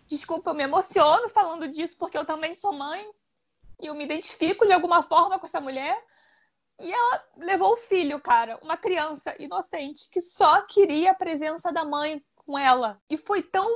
Desculpa, 0.06 0.50
eu 0.50 0.54
me 0.54 0.64
emociono 0.64 1.28
falando 1.28 1.68
disso, 1.68 1.96
porque 1.98 2.16
eu 2.16 2.24
também 2.24 2.54
sou 2.54 2.72
mãe 2.72 3.06
e 3.80 3.86
eu 3.86 3.94
me 3.94 4.04
identifico 4.04 4.66
de 4.66 4.72
alguma 4.72 5.02
forma 5.02 5.38
com 5.38 5.46
essa 5.46 5.60
mulher. 5.60 5.96
E 6.80 6.92
ela 6.92 7.24
levou 7.36 7.74
o 7.74 7.76
filho, 7.76 8.18
cara, 8.20 8.58
uma 8.62 8.76
criança 8.76 9.34
inocente 9.38 10.08
que 10.10 10.20
só 10.20 10.62
queria 10.62 11.10
a 11.10 11.14
presença 11.14 11.70
da 11.70 11.84
mãe 11.84 12.24
com 12.34 12.58
ela. 12.58 13.00
E 13.08 13.16
foi 13.16 13.42
tão 13.42 13.68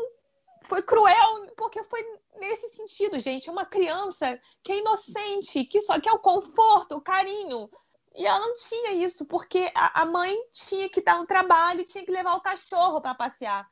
foi 0.63 0.83
cruel, 0.83 1.47
porque 1.57 1.83
foi 1.83 2.03
nesse 2.41 2.71
sentido, 2.71 3.19
gente. 3.19 3.49
É 3.49 3.53
uma 3.53 3.67
criança 3.67 4.41
que 4.63 4.73
é 4.73 4.79
inocente, 4.79 5.65
que 5.65 5.83
só 5.83 6.01
quer 6.01 6.13
o 6.13 6.19
conforto, 6.19 6.97
o 6.97 7.01
carinho. 7.01 7.71
E 8.15 8.27
ela 8.27 8.41
não 8.41 8.57
tinha 8.57 8.93
isso, 8.93 9.27
porque 9.27 9.71
a, 9.75 10.05
mãe 10.05 10.37
tinha 10.53 10.89
que 10.89 11.01
estar 11.01 11.19
no 11.19 11.27
trabalho, 11.27 11.85
tinha 11.85 12.05
que 12.05 12.13
levar 12.13 12.35
o 12.35 12.41
cachorro 12.41 13.01
para 13.01 13.15
passear. 13.15 13.69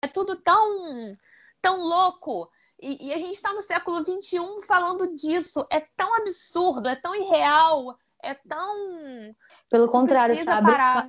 É 0.00 0.06
tudo 0.06 0.36
tão, 0.36 1.12
tão 1.60 1.80
louco. 1.80 2.48
E, 2.80 3.08
e 3.08 3.12
a 3.12 3.18
gente 3.18 3.34
está 3.34 3.52
no 3.52 3.60
século 3.60 4.02
XXI 4.02 4.38
falando 4.66 5.14
disso. 5.16 5.66
É 5.68 5.80
tão 5.80 6.14
absurdo, 6.14 6.88
é 6.88 6.94
tão 6.94 7.14
irreal, 7.14 7.98
é 8.22 8.34
tão. 8.34 9.34
Pelo 9.70 9.86
contrário, 9.88 10.42
sabe? 10.44 10.70
Parar. 10.70 11.08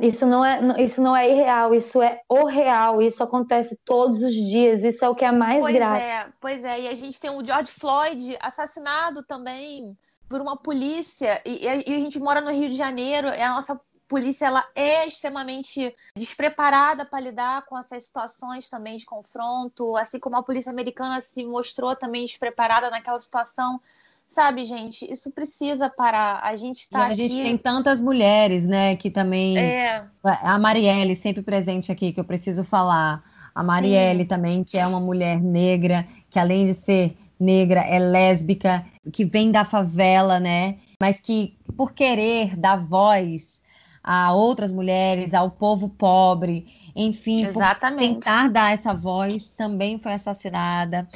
Isso 0.00 0.26
não, 0.26 0.44
é, 0.44 0.82
isso 0.82 1.00
não 1.00 1.16
é 1.16 1.30
irreal, 1.30 1.72
isso 1.72 2.02
é 2.02 2.20
o 2.28 2.44
real, 2.44 3.00
isso 3.00 3.22
acontece 3.22 3.78
todos 3.84 4.20
os 4.20 4.34
dias, 4.34 4.82
isso 4.82 5.04
é 5.04 5.08
o 5.08 5.14
que 5.14 5.24
é 5.24 5.30
mais 5.30 5.60
pois 5.60 5.74
grave. 5.74 6.02
É, 6.02 6.28
pois 6.40 6.64
é, 6.64 6.80
e 6.80 6.88
a 6.88 6.94
gente 6.94 7.20
tem 7.20 7.30
o 7.30 7.44
George 7.44 7.70
Floyd 7.70 8.36
assassinado 8.40 9.22
também 9.22 9.96
por 10.28 10.40
uma 10.40 10.56
polícia, 10.56 11.40
e, 11.46 11.64
e 11.64 11.94
a 11.94 12.00
gente 12.00 12.18
mora 12.18 12.40
no 12.40 12.50
Rio 12.50 12.68
de 12.68 12.74
Janeiro, 12.74 13.28
e 13.28 13.40
a 13.40 13.54
nossa 13.54 13.80
polícia 14.08 14.46
ela 14.46 14.68
é 14.74 15.06
extremamente 15.06 15.94
despreparada 16.16 17.04
para 17.04 17.20
lidar 17.20 17.64
com 17.66 17.78
essas 17.78 18.04
situações 18.04 18.68
também 18.68 18.96
de 18.96 19.04
confronto, 19.04 19.96
assim 19.96 20.18
como 20.18 20.36
a 20.36 20.42
polícia 20.42 20.70
americana 20.70 21.20
se 21.20 21.44
mostrou 21.44 21.94
também 21.94 22.24
despreparada 22.24 22.90
naquela 22.90 23.18
situação. 23.18 23.80
Sabe, 24.28 24.64
gente, 24.66 25.10
isso 25.10 25.30
precisa 25.30 25.88
parar. 25.88 26.40
A 26.42 26.56
gente 26.56 26.80
está 26.80 27.06
A 27.06 27.14
gente 27.14 27.34
tem 27.34 27.56
tantas 27.56 28.00
mulheres, 28.00 28.64
né, 28.64 28.96
que 28.96 29.10
também. 29.10 29.56
É... 29.56 30.04
A 30.22 30.58
Marielle, 30.58 31.16
sempre 31.16 31.42
presente 31.42 31.90
aqui, 31.90 32.12
que 32.12 32.20
eu 32.20 32.24
preciso 32.24 32.64
falar. 32.64 33.22
A 33.54 33.62
Marielle 33.62 34.22
Sim. 34.22 34.28
também, 34.28 34.64
que 34.64 34.76
é 34.76 34.86
uma 34.86 35.00
mulher 35.00 35.40
negra, 35.40 36.06
que 36.28 36.38
além 36.38 36.66
de 36.66 36.74
ser 36.74 37.16
negra, 37.40 37.80
é 37.80 37.98
lésbica, 37.98 38.84
que 39.12 39.24
vem 39.24 39.50
da 39.50 39.64
favela, 39.64 40.38
né? 40.38 40.76
Mas 41.00 41.20
que, 41.20 41.56
por 41.76 41.92
querer 41.92 42.56
dar 42.56 42.76
voz 42.76 43.62
a 44.02 44.32
outras 44.32 44.70
mulheres, 44.70 45.32
ao 45.32 45.50
povo 45.50 45.88
pobre, 45.88 46.66
enfim, 46.94 47.46
Exatamente. 47.46 48.14
por 48.14 48.14
tentar 48.14 48.48
dar 48.48 48.72
essa 48.72 48.92
voz, 48.92 49.50
também 49.50 49.98
foi 49.98 50.12
assassinada. 50.12 51.08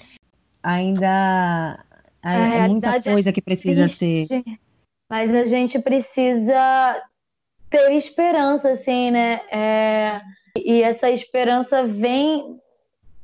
Ainda 0.62 1.78
é, 2.24 2.68
muita 2.68 2.96
é 2.96 3.02
coisa 3.02 3.32
que 3.32 3.40
precisa 3.40 3.88
ser. 3.88 4.26
Mas 5.08 5.34
a 5.34 5.44
gente 5.44 5.78
precisa 5.78 7.02
ter 7.68 7.92
esperança, 7.92 8.70
assim, 8.70 9.10
né? 9.10 9.40
É, 9.50 10.20
e 10.56 10.82
essa 10.82 11.10
esperança 11.10 11.84
vem 11.84 12.58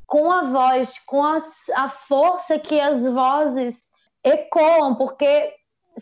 com 0.05 0.31
a 0.31 0.43
voz, 0.43 0.97
com 1.05 1.23
a, 1.23 1.37
a 1.75 1.89
força 1.89 2.57
que 2.57 2.79
as 2.79 3.03
vozes 3.05 3.75
ecoam, 4.23 4.95
porque 4.95 5.53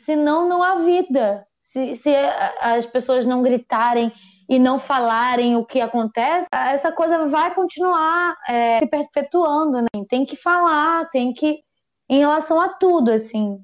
senão 0.05 0.47
não 0.47 0.63
há 0.63 0.75
vida. 0.75 1.45
Se, 1.63 1.95
se 1.95 2.15
as 2.61 2.85
pessoas 2.85 3.25
não 3.25 3.41
gritarem 3.41 4.11
e 4.47 4.59
não 4.59 4.79
falarem 4.79 5.55
o 5.57 5.65
que 5.65 5.81
acontece, 5.81 6.47
essa 6.51 6.91
coisa 6.91 7.25
vai 7.25 7.53
continuar 7.53 8.37
é, 8.47 8.79
se 8.79 8.87
perpetuando, 8.87 9.81
né? 9.81 10.05
Tem 10.07 10.25
que 10.25 10.35
falar, 10.35 11.09
tem 11.09 11.33
que 11.33 11.65
em 12.09 12.19
relação 12.19 12.59
a 12.59 12.69
tudo, 12.69 13.11
assim. 13.11 13.59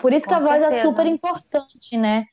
Por 0.00 0.12
isso 0.12 0.26
que 0.26 0.34
Com 0.34 0.36
a 0.36 0.38
voz 0.38 0.62
é 0.62 0.82
super 0.82 1.06
importante, 1.06 1.96
né? 1.96 2.24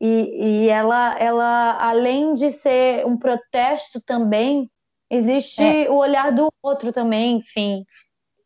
E, 0.00 0.64
e 0.64 0.68
ela, 0.68 1.18
ela, 1.18 1.78
além 1.80 2.34
de 2.34 2.52
ser 2.52 3.06
um 3.06 3.16
protesto 3.16 4.00
também, 4.00 4.70
existe 5.10 5.62
é. 5.62 5.90
o 5.90 5.96
olhar 5.96 6.32
do 6.32 6.52
outro 6.62 6.92
também, 6.92 7.36
enfim. 7.36 7.84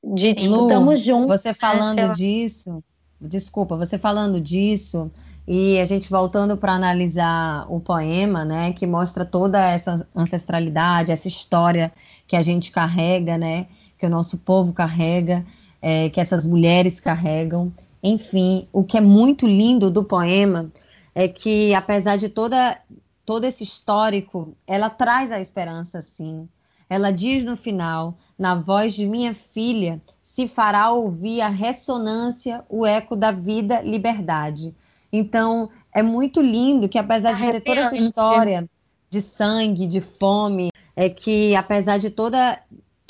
De 0.03 0.35
tipo, 0.35 0.55
Lu, 0.55 0.63
estamos 0.69 1.01
juntos. 1.01 1.41
Você 1.41 1.49
né? 1.49 1.55
falando 1.55 1.97
né? 1.97 2.13
disso, 2.13 2.83
desculpa, 3.21 3.77
você 3.77 3.99
falando 3.99 4.41
disso, 4.41 5.11
e 5.47 5.79
a 5.79 5.87
gente 5.87 6.09
voltando 6.09 6.57
para 6.57 6.73
analisar 6.73 7.67
o 7.69 7.81
poema, 7.81 8.45
né, 8.45 8.73
que 8.73 8.87
mostra 8.87 9.25
toda 9.25 9.61
essa 9.61 10.07
ancestralidade, 10.15 11.13
essa 11.13 11.29
história 11.29 11.93
que 12.27 12.37
a 12.37 12.43
gente 12.43 12.71
carrega, 12.71 13.37
né, 13.37 13.67
que 13.99 14.07
o 14.07 14.11
nosso 14.11 14.39
povo 14.39 14.73
carrega 14.73 15.45
é, 15.81 16.09
que 16.11 16.21
essas 16.21 16.47
mulheres 16.47 17.01
carregam. 17.01 17.73
Enfim, 18.03 18.69
o 18.73 18.85
que 18.85 18.97
é 18.97 19.01
muito 19.01 19.47
lindo 19.47 19.91
do 19.91 20.05
poema 20.05 20.71
é 21.15 21.29
que, 21.29 21.75
apesar 21.75 22.17
de 22.17 22.29
toda, 22.29 22.81
todo 23.25 23.45
esse 23.45 23.65
histórico, 23.65 24.57
ela 24.67 24.89
traz 24.89 25.31
a 25.33 25.41
esperança, 25.41 26.01
sim. 26.01 26.49
Ela 26.89 27.11
diz 27.11 27.45
no 27.45 27.57
final: 27.57 28.19
na 28.39 28.55
voz 28.55 28.95
de 28.95 29.07
minha 29.07 29.35
filha 29.35 30.01
se 30.21 30.49
fará 30.49 30.91
ouvir 30.91 31.41
a 31.41 31.49
ressonância, 31.49 32.65
o 32.69 32.87
eco 32.87 33.17
da 33.17 33.31
vida, 33.31 33.81
liberdade. 33.83 34.75
Então, 35.13 35.69
é 35.93 36.03
muito 36.03 36.41
lindo 36.41 36.89
que, 36.89 36.99
apesar 36.99 37.35
de 37.35 37.51
ter 37.51 37.61
toda 37.61 37.81
essa 37.81 37.97
história 37.97 38.69
de 39.11 39.21
sangue, 39.21 39.87
de 39.87 40.01
fome, 40.01 40.71
é 40.95 41.11
que, 41.11 41.55
apesar 41.57 41.99
de 41.99 42.11
toda 42.11 42.61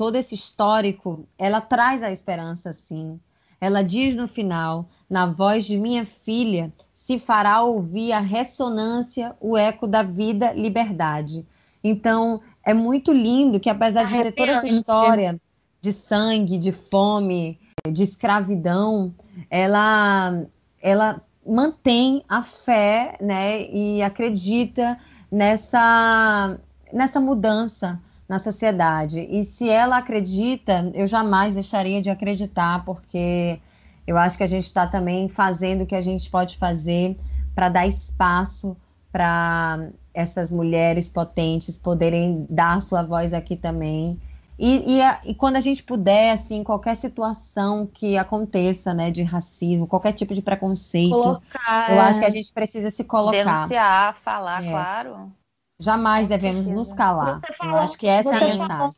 todo 0.00 0.16
esse 0.16 0.34
histórico, 0.34 1.28
ela 1.38 1.60
traz 1.60 2.02
a 2.02 2.10
esperança, 2.10 2.72
sim. 2.72 3.20
Ela 3.60 3.82
diz 3.82 4.16
no 4.16 4.26
final: 4.26 4.88
na 5.10 5.26
voz 5.26 5.66
de 5.66 5.76
minha 5.76 6.06
filha 6.06 6.72
se 6.90 7.18
fará 7.18 7.60
ouvir 7.60 8.10
a 8.12 8.18
ressonância, 8.18 9.36
o 9.38 9.58
eco 9.58 9.86
da 9.86 10.02
vida, 10.02 10.54
liberdade. 10.54 11.44
Então, 11.84 12.40
é 12.64 12.72
muito 12.72 13.12
lindo 13.12 13.60
que, 13.60 13.68
apesar 13.68 14.04
de 14.04 14.22
ter 14.22 14.32
toda 14.32 14.52
essa 14.52 14.66
história 14.66 15.38
de 15.82 15.92
sangue, 15.92 16.56
de 16.56 16.72
fome, 16.72 17.60
de 17.92 18.02
escravidão, 18.02 19.14
ela, 19.50 20.46
ela 20.80 21.20
mantém 21.46 22.24
a 22.26 22.42
fé 22.42 23.18
né, 23.20 23.70
e 23.70 24.00
acredita 24.00 24.98
nessa, 25.30 26.58
nessa 26.90 27.20
mudança 27.20 28.00
na 28.30 28.38
sociedade. 28.38 29.26
E 29.28 29.42
se 29.42 29.68
ela 29.68 29.98
acredita, 29.98 30.88
eu 30.94 31.04
jamais 31.04 31.54
deixaria 31.54 32.00
de 32.00 32.08
acreditar, 32.08 32.84
porque 32.84 33.58
eu 34.06 34.16
acho 34.16 34.36
que 34.36 34.44
a 34.44 34.46
gente 34.46 34.66
está 34.66 34.86
também 34.86 35.28
fazendo 35.28 35.82
o 35.82 35.86
que 35.86 35.96
a 35.96 36.00
gente 36.00 36.30
pode 36.30 36.56
fazer 36.56 37.18
para 37.56 37.68
dar 37.68 37.88
espaço 37.88 38.76
para 39.10 39.90
essas 40.14 40.48
mulheres 40.48 41.08
potentes 41.08 41.76
poderem 41.76 42.46
dar 42.48 42.80
sua 42.80 43.02
voz 43.02 43.34
aqui 43.34 43.56
também. 43.56 44.16
E, 44.56 45.00
e, 45.00 45.30
e, 45.30 45.34
quando 45.34 45.56
a 45.56 45.60
gente 45.60 45.82
puder, 45.82 46.30
assim, 46.30 46.62
qualquer 46.62 46.94
situação 46.94 47.84
que 47.84 48.16
aconteça, 48.16 48.94
né, 48.94 49.10
de 49.10 49.24
racismo, 49.24 49.88
qualquer 49.88 50.12
tipo 50.12 50.34
de 50.34 50.42
preconceito, 50.42 51.10
colocar, 51.10 51.90
eu 51.90 52.00
acho 52.00 52.20
que 52.20 52.26
a 52.26 52.28
é. 52.28 52.30
gente 52.30 52.52
precisa 52.52 52.92
se 52.92 53.02
colocar. 53.02 53.42
Denunciar, 53.42 54.14
falar, 54.14 54.64
é. 54.64 54.70
claro. 54.70 55.32
Jamais 55.80 56.28
devemos 56.28 56.68
nos 56.68 56.92
calar. 56.92 57.40
Falou, 57.58 57.76
Eu 57.76 57.80
acho 57.80 57.96
que 57.96 58.06
essa 58.06 58.30
é 58.30 58.36
a 58.36 58.40
mensagem. 58.40 58.68
Falou, 58.68 58.90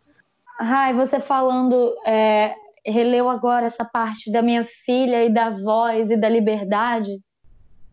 Rai, 0.60 0.92
você 0.92 1.20
falando, 1.20 1.94
é, 2.04 2.54
releu 2.84 3.30
agora 3.30 3.66
essa 3.66 3.84
parte 3.84 4.30
da 4.30 4.42
minha 4.42 4.64
filha 4.84 5.24
e 5.24 5.32
da 5.32 5.50
voz 5.50 6.10
e 6.10 6.16
da 6.16 6.28
liberdade. 6.28 7.20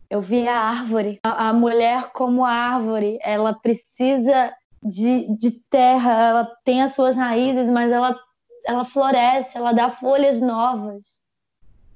Eu 0.08 0.20
vi 0.20 0.46
a 0.46 0.58
árvore. 0.58 1.20
A, 1.24 1.48
a 1.48 1.52
mulher 1.52 2.10
como 2.12 2.44
árvore, 2.44 3.18
ela 3.22 3.54
precisa 3.54 4.52
de, 4.82 5.36
de 5.36 5.52
terra, 5.70 6.12
ela 6.12 6.52
tem 6.64 6.82
as 6.82 6.92
suas 6.92 7.16
raízes, 7.16 7.70
mas 7.70 7.92
ela, 7.92 8.18
ela 8.66 8.84
floresce, 8.84 9.56
ela 9.56 9.72
dá 9.72 9.90
folhas 9.90 10.40
novas. 10.40 11.06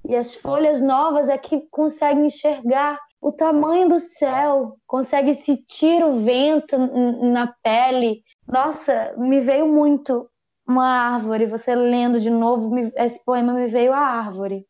E 0.07 0.15
as 0.15 0.35
folhas 0.35 0.81
novas 0.81 1.29
é 1.29 1.39
que 1.39 1.63
conseguem 1.71 2.27
enxergar 2.27 2.99
o 3.25 3.33
tamanho 3.33 3.89
do 3.89 3.99
céu, 3.99 4.77
consegue 4.87 5.43
sentir 5.43 6.05
o 6.05 6.23
vento 6.23 6.77
na 7.33 7.47
pele. 7.63 8.23
Nossa, 8.47 9.15
me 9.17 9.41
veio 9.41 9.67
muito 9.67 10.29
uma 10.69 10.87
árvore. 10.87 11.47
Você 11.47 11.75
lendo 11.75 12.21
de 12.21 12.29
novo, 12.29 12.71
esse 12.95 13.25
poema 13.25 13.55
me 13.55 13.67
veio 13.67 13.95
a 13.95 13.99
árvore. 13.99 14.67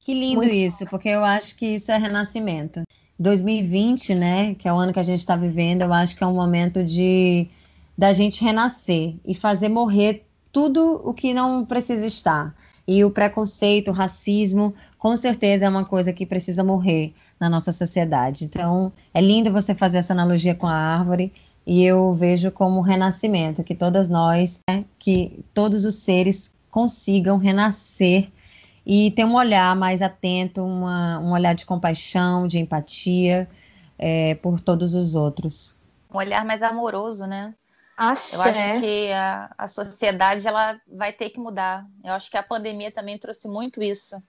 Que 0.00 0.12
lindo 0.12 0.36
muito 0.36 0.52
isso, 0.52 0.84
porque 0.90 1.08
eu 1.08 1.24
acho 1.24 1.56
que 1.56 1.76
isso 1.76 1.90
é 1.90 1.96
renascimento. 1.96 2.82
2020, 3.18 4.14
né, 4.14 4.54
que 4.54 4.68
é 4.68 4.72
o 4.72 4.76
ano 4.76 4.92
que 4.92 5.00
a 5.00 5.04
gente 5.04 5.20
está 5.20 5.34
vivendo, 5.34 5.80
eu 5.80 5.92
acho 5.92 6.14
que 6.14 6.22
é 6.22 6.26
um 6.26 6.34
momento 6.34 6.84
de 6.84 7.48
da 7.96 8.12
gente 8.12 8.44
renascer 8.44 9.14
e 9.24 9.34
fazer 9.34 9.70
morrer 9.70 10.26
tudo 10.52 11.00
o 11.04 11.14
que 11.14 11.32
não 11.32 11.64
precisa 11.64 12.06
estar. 12.06 12.54
E 12.86 13.02
o 13.02 13.10
preconceito, 13.10 13.88
o 13.88 13.94
racismo, 13.94 14.74
com 14.98 15.16
certeza 15.16 15.64
é 15.64 15.68
uma 15.70 15.86
coisa 15.86 16.12
que 16.12 16.26
precisa 16.26 16.62
morrer 16.62 17.14
na 17.38 17.48
nossa 17.48 17.72
sociedade. 17.72 18.44
Então, 18.44 18.92
é 19.12 19.20
lindo 19.20 19.52
você 19.52 19.74
fazer 19.74 19.98
essa 19.98 20.12
analogia 20.12 20.54
com 20.54 20.66
a 20.66 20.74
árvore 20.74 21.32
e 21.66 21.82
eu 21.82 22.14
vejo 22.14 22.50
como 22.50 22.80
renascimento, 22.80 23.64
que 23.64 23.74
todas 23.74 24.08
nós, 24.08 24.60
né, 24.68 24.84
que 24.98 25.44
todos 25.54 25.84
os 25.84 25.96
seres 25.96 26.52
consigam 26.70 27.38
renascer 27.38 28.30
e 28.84 29.10
ter 29.12 29.24
um 29.24 29.34
olhar 29.34 29.74
mais 29.74 30.02
atento, 30.02 30.62
uma, 30.62 31.18
um 31.20 31.32
olhar 31.32 31.54
de 31.54 31.64
compaixão, 31.64 32.46
de 32.46 32.58
empatia 32.58 33.48
é, 33.98 34.34
por 34.36 34.60
todos 34.60 34.94
os 34.94 35.14
outros. 35.14 35.76
Um 36.12 36.18
olhar 36.18 36.44
mais 36.44 36.62
amoroso, 36.62 37.26
né? 37.26 37.54
Acho, 37.96 38.34
eu 38.34 38.42
acho 38.42 38.60
é. 38.60 38.80
que 38.80 39.12
a, 39.12 39.50
a 39.56 39.68
sociedade 39.68 40.46
ela 40.46 40.78
vai 40.86 41.12
ter 41.12 41.30
que 41.30 41.38
mudar. 41.38 41.86
Eu 42.02 42.12
acho 42.12 42.30
que 42.30 42.36
a 42.36 42.42
pandemia 42.42 42.90
também 42.90 43.16
trouxe 43.16 43.48
muito 43.48 43.82
isso. 43.82 44.20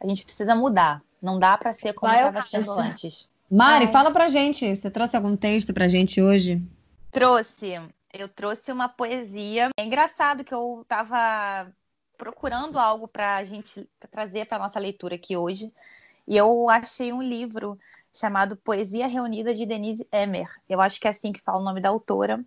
A 0.00 0.06
gente 0.06 0.24
precisa 0.24 0.54
mudar. 0.54 1.02
Não 1.20 1.38
dá 1.38 1.56
para 1.58 1.72
ser 1.72 1.92
como 1.92 2.12
estava 2.12 2.42
sendo 2.42 2.72
antes. 2.72 3.30
Mari, 3.50 3.86
Ai. 3.86 3.92
fala 3.92 4.10
pra 4.10 4.28
gente. 4.28 4.74
Você 4.74 4.90
trouxe 4.90 5.16
algum 5.16 5.36
texto 5.36 5.72
pra 5.72 5.88
gente 5.88 6.20
hoje? 6.20 6.62
Trouxe. 7.10 7.80
Eu 8.12 8.28
trouxe 8.28 8.70
uma 8.72 8.88
poesia. 8.88 9.70
É 9.76 9.84
engraçado 9.84 10.44
que 10.44 10.54
eu 10.54 10.84
tava 10.86 11.70
procurando 12.16 12.78
algo 12.78 13.06
pra 13.06 13.42
gente 13.44 13.88
trazer 14.10 14.46
pra 14.46 14.58
nossa 14.58 14.78
leitura 14.78 15.14
aqui 15.14 15.36
hoje. 15.36 15.72
E 16.26 16.36
eu 16.36 16.68
achei 16.68 17.12
um 17.12 17.22
livro 17.22 17.78
chamado 18.12 18.56
Poesia 18.56 19.06
Reunida 19.06 19.54
de 19.54 19.64
Denise 19.64 20.06
Emmer. 20.12 20.48
Eu 20.68 20.80
acho 20.80 21.00
que 21.00 21.06
é 21.06 21.10
assim 21.10 21.32
que 21.32 21.40
fala 21.40 21.58
o 21.58 21.64
nome 21.64 21.80
da 21.80 21.88
autora. 21.88 22.44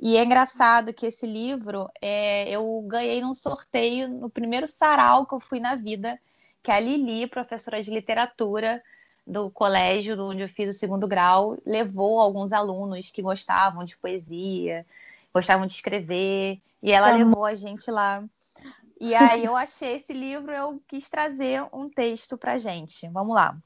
E 0.00 0.16
é 0.16 0.24
engraçado 0.24 0.92
que 0.92 1.06
esse 1.06 1.26
livro 1.26 1.88
é, 2.02 2.48
eu 2.50 2.84
ganhei 2.86 3.20
num 3.20 3.32
sorteio 3.32 4.08
no 4.08 4.28
primeiro 4.28 4.66
sarau 4.66 5.24
que 5.24 5.34
eu 5.34 5.40
fui 5.40 5.60
na 5.60 5.76
vida, 5.76 6.18
que 6.64 6.72
a 6.72 6.80
Lili, 6.80 7.26
professora 7.26 7.82
de 7.82 7.90
literatura 7.90 8.82
do 9.26 9.50
colégio 9.50 10.18
onde 10.24 10.40
eu 10.40 10.48
fiz 10.48 10.68
o 10.68 10.78
segundo 10.78 11.06
grau, 11.06 11.58
levou 11.64 12.18
alguns 12.18 12.52
alunos 12.52 13.10
que 13.10 13.20
gostavam 13.20 13.84
de 13.84 13.96
poesia, 13.98 14.86
gostavam 15.32 15.66
de 15.66 15.74
escrever, 15.74 16.58
e 16.82 16.90
ela 16.90 17.12
levou 17.12 17.44
a 17.44 17.54
gente 17.54 17.90
lá. 17.90 18.24
E 18.98 19.14
aí 19.14 19.44
eu 19.44 19.54
achei 19.54 19.96
esse 19.96 20.14
livro, 20.14 20.50
eu 20.50 20.82
quis 20.88 21.10
trazer 21.10 21.62
um 21.70 21.86
texto 21.86 22.38
pra 22.38 22.56
gente. 22.56 23.06
Vamos 23.08 23.34
lá. 23.34 23.56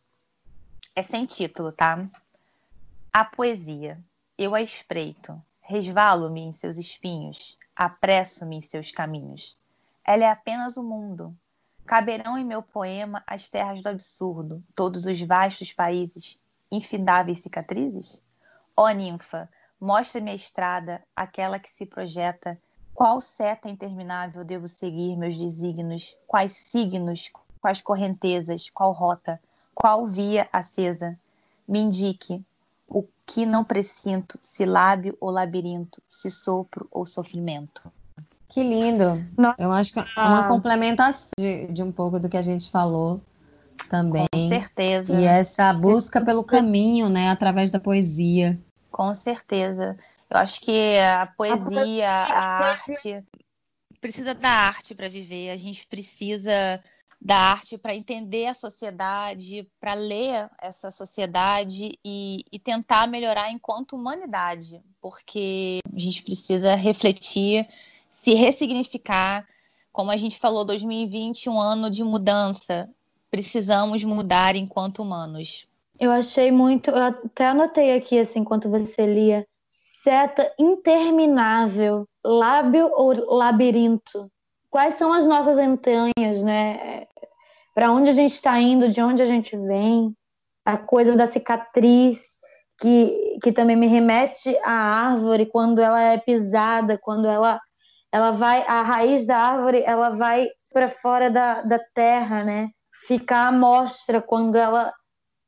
É 0.94 1.02
sem 1.02 1.24
título, 1.24 1.70
tá? 1.70 2.04
A 3.12 3.24
poesia. 3.24 3.96
Eu 4.36 4.54
a 4.54 4.60
espreito 4.60 5.40
Resvalo-me 5.60 6.40
em 6.40 6.52
seus 6.52 6.78
espinhos, 6.78 7.58
apresso-me 7.76 8.56
em 8.56 8.62
seus 8.62 8.90
caminhos. 8.90 9.54
Ela 10.02 10.24
é 10.24 10.30
apenas 10.30 10.78
o 10.78 10.82
mundo. 10.82 11.36
Caberão 11.88 12.36
em 12.36 12.44
meu 12.44 12.62
poema 12.62 13.24
as 13.26 13.48
terras 13.48 13.80
do 13.80 13.88
absurdo, 13.88 14.62
todos 14.74 15.06
os 15.06 15.18
vastos 15.22 15.72
países, 15.72 16.38
infindáveis 16.70 17.40
cicatrizes? 17.40 18.22
Ó 18.76 18.90
ninfa, 18.90 19.48
mostra-me 19.80 20.30
a 20.30 20.34
estrada, 20.34 21.02
aquela 21.16 21.58
que 21.58 21.70
se 21.70 21.86
projeta. 21.86 22.60
Qual 22.92 23.22
seta 23.22 23.70
interminável 23.70 24.44
devo 24.44 24.66
seguir 24.68 25.16
meus 25.16 25.38
desígnios? 25.38 26.14
Quais 26.26 26.52
signos, 26.52 27.32
quais 27.58 27.80
correntezas, 27.80 28.68
qual 28.68 28.92
rota, 28.92 29.40
qual 29.74 30.06
via 30.06 30.46
acesa? 30.52 31.18
Me 31.66 31.80
indique, 31.80 32.44
o 32.86 33.02
que 33.24 33.46
não 33.46 33.64
presinto, 33.64 34.38
se 34.42 34.66
lábio 34.66 35.16
ou 35.18 35.30
labirinto, 35.30 36.02
se 36.06 36.30
sopro 36.30 36.86
ou 36.90 37.06
sofrimento. 37.06 37.90
Que 38.48 38.62
lindo. 38.62 39.24
Nossa. 39.36 39.56
Eu 39.58 39.70
acho 39.72 39.92
que 39.92 39.98
é 39.98 40.04
uma 40.16 40.48
complementação 40.48 41.30
de, 41.38 41.66
de, 41.66 41.82
um 41.82 41.92
pouco 41.92 42.18
do 42.18 42.28
que 42.28 42.36
a 42.36 42.42
gente 42.42 42.70
falou 42.70 43.20
também. 43.90 44.26
Com 44.32 44.48
certeza. 44.48 45.14
E 45.14 45.24
essa 45.24 45.72
busca 45.72 46.24
pelo 46.24 46.42
caminho, 46.42 47.08
né, 47.08 47.30
através 47.30 47.70
da 47.70 47.78
poesia. 47.78 48.58
Com 48.90 49.12
certeza. 49.12 49.96
Eu 50.30 50.36
acho 50.38 50.60
que 50.60 50.98
a 50.98 51.26
poesia, 51.26 52.10
a 52.10 52.70
arte, 52.70 53.22
precisa 54.00 54.34
da 54.34 54.50
arte 54.50 54.94
para 54.94 55.08
viver. 55.08 55.50
A 55.50 55.56
gente 55.56 55.86
precisa 55.86 56.82
da 57.20 57.36
arte 57.36 57.76
para 57.76 57.94
entender 57.94 58.46
a 58.46 58.54
sociedade, 58.54 59.68
para 59.80 59.94
ler 59.94 60.48
essa 60.60 60.90
sociedade 60.90 61.92
e, 62.04 62.44
e, 62.50 62.58
tentar 62.58 63.08
melhorar 63.08 63.50
enquanto 63.50 63.96
humanidade, 63.96 64.80
porque 65.00 65.80
a 65.92 65.98
gente 65.98 66.22
precisa 66.22 66.76
refletir, 66.76 67.66
se 68.20 68.34
ressignificar. 68.34 69.46
Como 69.92 70.10
a 70.10 70.16
gente 70.16 70.38
falou, 70.38 70.64
2020 70.64 71.48
um 71.48 71.60
ano 71.60 71.90
de 71.90 72.02
mudança. 72.04 72.88
Precisamos 73.30 74.04
mudar 74.04 74.56
enquanto 74.56 75.02
humanos. 75.02 75.68
Eu 75.98 76.10
achei 76.10 76.50
muito, 76.50 76.90
eu 76.90 77.02
até 77.02 77.48
anotei 77.48 77.96
aqui 77.96 78.18
assim 78.18 78.40
enquanto 78.40 78.70
você 78.70 79.04
lia, 79.04 79.46
seta 80.04 80.50
interminável, 80.58 82.06
lábio 82.24 82.90
ou 82.94 83.36
labirinto 83.36 84.30
quais 84.70 84.94
são 84.96 85.12
as 85.12 85.26
nossas 85.26 85.58
entranhas, 85.58 86.42
né? 86.42 87.06
Para 87.74 87.92
onde 87.92 88.10
a 88.10 88.14
gente 88.14 88.32
está 88.32 88.58
indo, 88.60 88.90
de 88.90 89.00
onde 89.00 89.22
a 89.22 89.26
gente 89.26 89.56
vem, 89.56 90.14
a 90.64 90.76
coisa 90.76 91.16
da 91.16 91.26
cicatriz, 91.26 92.38
que, 92.80 93.38
que 93.42 93.52
também 93.52 93.76
me 93.76 93.86
remete 93.86 94.56
à 94.62 94.72
árvore 94.72 95.46
quando 95.46 95.80
ela 95.80 96.00
é 96.00 96.18
pisada, 96.18 96.98
quando 96.98 97.26
ela, 97.26 97.60
ela 98.12 98.30
vai, 98.30 98.64
a 98.66 98.82
raiz 98.82 99.26
da 99.26 99.36
árvore, 99.36 99.82
ela 99.84 100.10
vai 100.10 100.46
para 100.72 100.88
fora 100.88 101.30
da, 101.30 101.62
da 101.62 101.78
terra, 101.94 102.44
né? 102.44 102.68
Ficar 103.06 103.48
à 103.48 103.52
mostra 103.52 104.20
quando 104.20 104.56
ela. 104.56 104.92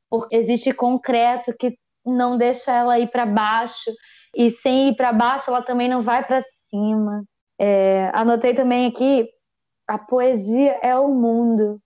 Porque 0.09 0.35
existe 0.35 0.71
concreto 0.73 1.53
que 1.57 1.77
não 2.05 2.37
deixa 2.37 2.71
ela 2.71 2.99
ir 2.99 3.07
para 3.07 3.25
baixo, 3.25 3.91
e 4.35 4.49
sem 4.49 4.89
ir 4.89 4.95
para 4.95 5.13
baixo, 5.13 5.49
ela 5.49 5.61
também 5.61 5.87
não 5.89 6.01
vai 6.01 6.25
para 6.25 6.43
cima. 6.65 7.23
É, 7.59 8.09
anotei 8.13 8.53
também 8.53 8.87
aqui, 8.87 9.27
a 9.87 9.97
poesia 9.97 10.79
é 10.81 10.97
o 10.97 11.09
mundo. 11.09 11.79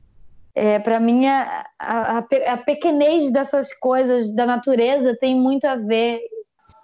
É, 0.53 0.79
Para 0.79 0.99
mim, 0.99 1.27
a, 1.27 1.65
a, 1.77 2.17
a 2.19 2.57
pequenez 2.57 3.31
dessas 3.31 3.73
coisas 3.73 4.33
da 4.33 4.45
natureza 4.45 5.17
tem 5.19 5.35
muito 5.35 5.65
a 5.65 5.75
ver 5.75 6.21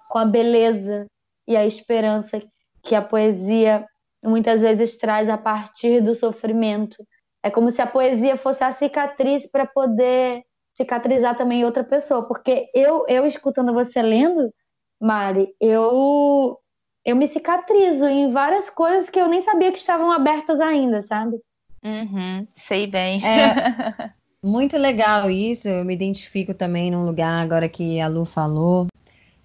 com 0.10 0.17
a 0.17 0.25
beleza 0.25 1.08
e 1.47 1.56
a 1.56 1.65
esperança 1.65 2.41
que 2.84 2.96
a 2.96 3.02
poesia 3.02 3.86
muitas 4.24 4.62
vezes 4.62 4.98
traz 4.98 5.30
a 5.30 5.38
partir 5.38 6.02
do 6.02 6.15
sofrimento. 6.15 6.98
É 7.44 7.50
como 7.50 7.72
se 7.72 7.82
a 7.82 7.88
poesia 7.88 8.38
fosse 8.38 8.63
a 8.63 8.72
cicatriz 8.72 9.50
para 9.50 9.65
poder 9.65 10.44
cicatrizar 10.74 11.38
também 11.38 11.65
outra 11.65 11.84
pessoa. 11.84 12.28
Porque 12.28 12.70
eu, 12.74 13.06
eu 13.08 13.26
escutando 13.26 13.74
você 13.74 14.02
lendo, 14.02 14.54
Mari, 15.00 15.54
eu 15.60 16.58
eu 17.04 17.15
me 17.15 17.28
cicatrizo 17.28 18.06
em 18.06 18.32
várias 18.32 18.70
coisas 18.70 19.10
que 19.10 19.20
eu 19.20 19.28
nem 19.28 19.41
sabia 19.41 19.72
que 19.72 19.80
estavam 19.80 20.12
abertas 20.12 20.62
ainda, 20.62 21.02
sabe? 21.02 21.39
Uhum, 21.84 22.48
sei 22.67 22.86
bem. 22.86 23.20
É, 23.26 24.13
muito 24.44 24.78
legal 24.78 25.30
isso. 25.30 25.67
Eu 25.67 25.84
me 25.84 25.96
identifico 25.96 26.54
também 26.54 26.91
num 26.91 27.04
lugar 27.04 27.41
agora 27.41 27.67
que 27.67 28.00
a 28.00 28.08
Lu 28.08 28.24
falou. 28.24 28.86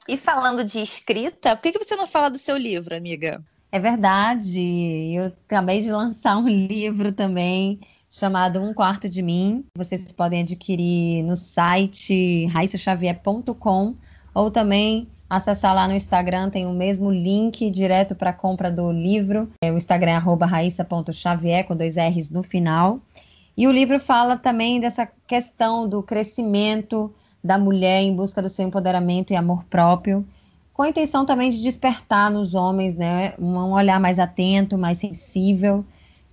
E 0.09 0.17
falando 0.17 0.65
de 0.65 0.79
escrita, 0.79 1.57
por 1.57 1.73
que 1.73 1.79
você 1.79 1.97
não 1.97 2.07
fala 2.07 2.29
do 2.29 2.39
seu 2.39 2.57
livro, 2.57 2.97
amiga? 2.97 3.45
É 3.73 3.79
verdade. 3.79 5.15
Eu 5.15 5.33
acabei 5.47 5.83
de 5.83 5.91
lançar 5.91 6.39
um 6.39 6.49
livro 6.49 7.13
também 7.13 7.81
chamado 8.09 8.61
Um 8.61 8.73
Quarto 8.73 9.09
de 9.09 9.21
Mim. 9.21 9.65
Vocês 9.77 10.13
podem 10.13 10.43
adquirir 10.43 11.25
no 11.25 11.37
site 11.37 12.47
raissaxavier.com 12.47 13.97
ou 14.33 14.51
também 14.51 15.09
acessar 15.29 15.75
lá 15.75 15.89
no 15.89 15.95
Instagram, 15.95 16.51
tem 16.51 16.67
o 16.67 16.73
mesmo 16.73 17.11
link 17.11 17.71
direto 17.71 18.15
para 18.15 18.33
compra 18.33 18.71
do 18.71 18.91
livro. 18.91 19.51
É, 19.61 19.73
o 19.73 19.77
Instagram 19.77 20.13
é 20.13 20.45
raissa.xavier, 20.47 21.67
com 21.67 21.77
dois 21.77 21.97
R's 21.97 22.31
no 22.31 22.43
final. 22.43 23.01
E 23.57 23.67
o 23.67 23.73
livro 23.73 23.99
fala 23.99 24.37
também 24.37 24.81
dessa 24.81 25.09
questão 25.27 25.89
do 25.89 26.03
crescimento 26.03 27.13
da 27.43 27.59
mulher 27.59 28.03
em 28.03 28.15
busca 28.15 28.43
do 28.43 28.51
seu 28.51 28.67
empoderamento 28.67 29.33
e 29.33 29.37
amor 29.37 29.65
próprio 29.65 30.27
com 30.77 30.83
a 30.83 30.91
intenção 30.91 31.25
também 31.25 31.49
de 31.49 31.63
despertar 31.63 32.31
nos 32.31 32.55
homens, 32.55 32.95
né, 32.95 33.33
um 33.39 33.73
olhar 33.73 33.99
mais 33.99 34.19
atento, 34.19 34.77
mais 34.77 34.99
sensível, 34.99 35.83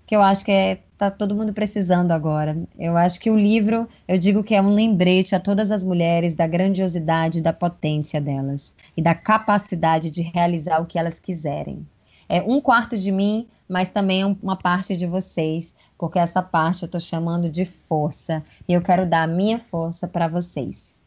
que 0.05 0.15
eu 0.15 0.21
acho 0.21 0.43
que 0.43 0.51
é, 0.51 0.79
tá 0.97 1.09
todo 1.09 1.35
mundo 1.35 1.53
precisando 1.53 2.11
agora. 2.11 2.57
Eu 2.77 2.97
acho 2.97 3.19
que 3.19 3.29
o 3.29 3.37
livro, 3.37 3.87
eu 4.07 4.17
digo 4.17 4.43
que 4.43 4.55
é 4.55 4.61
um 4.61 4.73
lembrete 4.73 5.35
a 5.35 5.39
todas 5.39 5.71
as 5.71 5.83
mulheres 5.83 6.35
da 6.35 6.47
grandiosidade, 6.47 7.41
da 7.41 7.53
potência 7.53 8.19
delas 8.19 8.75
e 8.95 9.01
da 9.01 9.15
capacidade 9.15 10.11
de 10.11 10.21
realizar 10.21 10.81
o 10.81 10.85
que 10.85 10.99
elas 10.99 11.19
quiserem. 11.19 11.85
É 12.27 12.41
um 12.41 12.61
quarto 12.61 12.97
de 12.97 13.11
mim, 13.11 13.47
mas 13.67 13.89
também 13.89 14.21
é 14.21 14.25
uma 14.25 14.55
parte 14.55 14.95
de 14.95 15.05
vocês, 15.05 15.75
porque 15.97 16.19
essa 16.19 16.41
parte 16.41 16.83
eu 16.83 16.87
estou 16.87 17.01
chamando 17.01 17.49
de 17.49 17.65
força 17.65 18.43
e 18.67 18.73
eu 18.73 18.81
quero 18.81 19.05
dar 19.05 19.23
a 19.23 19.27
minha 19.27 19.59
força 19.59 20.07
para 20.07 20.27
vocês. 20.27 21.01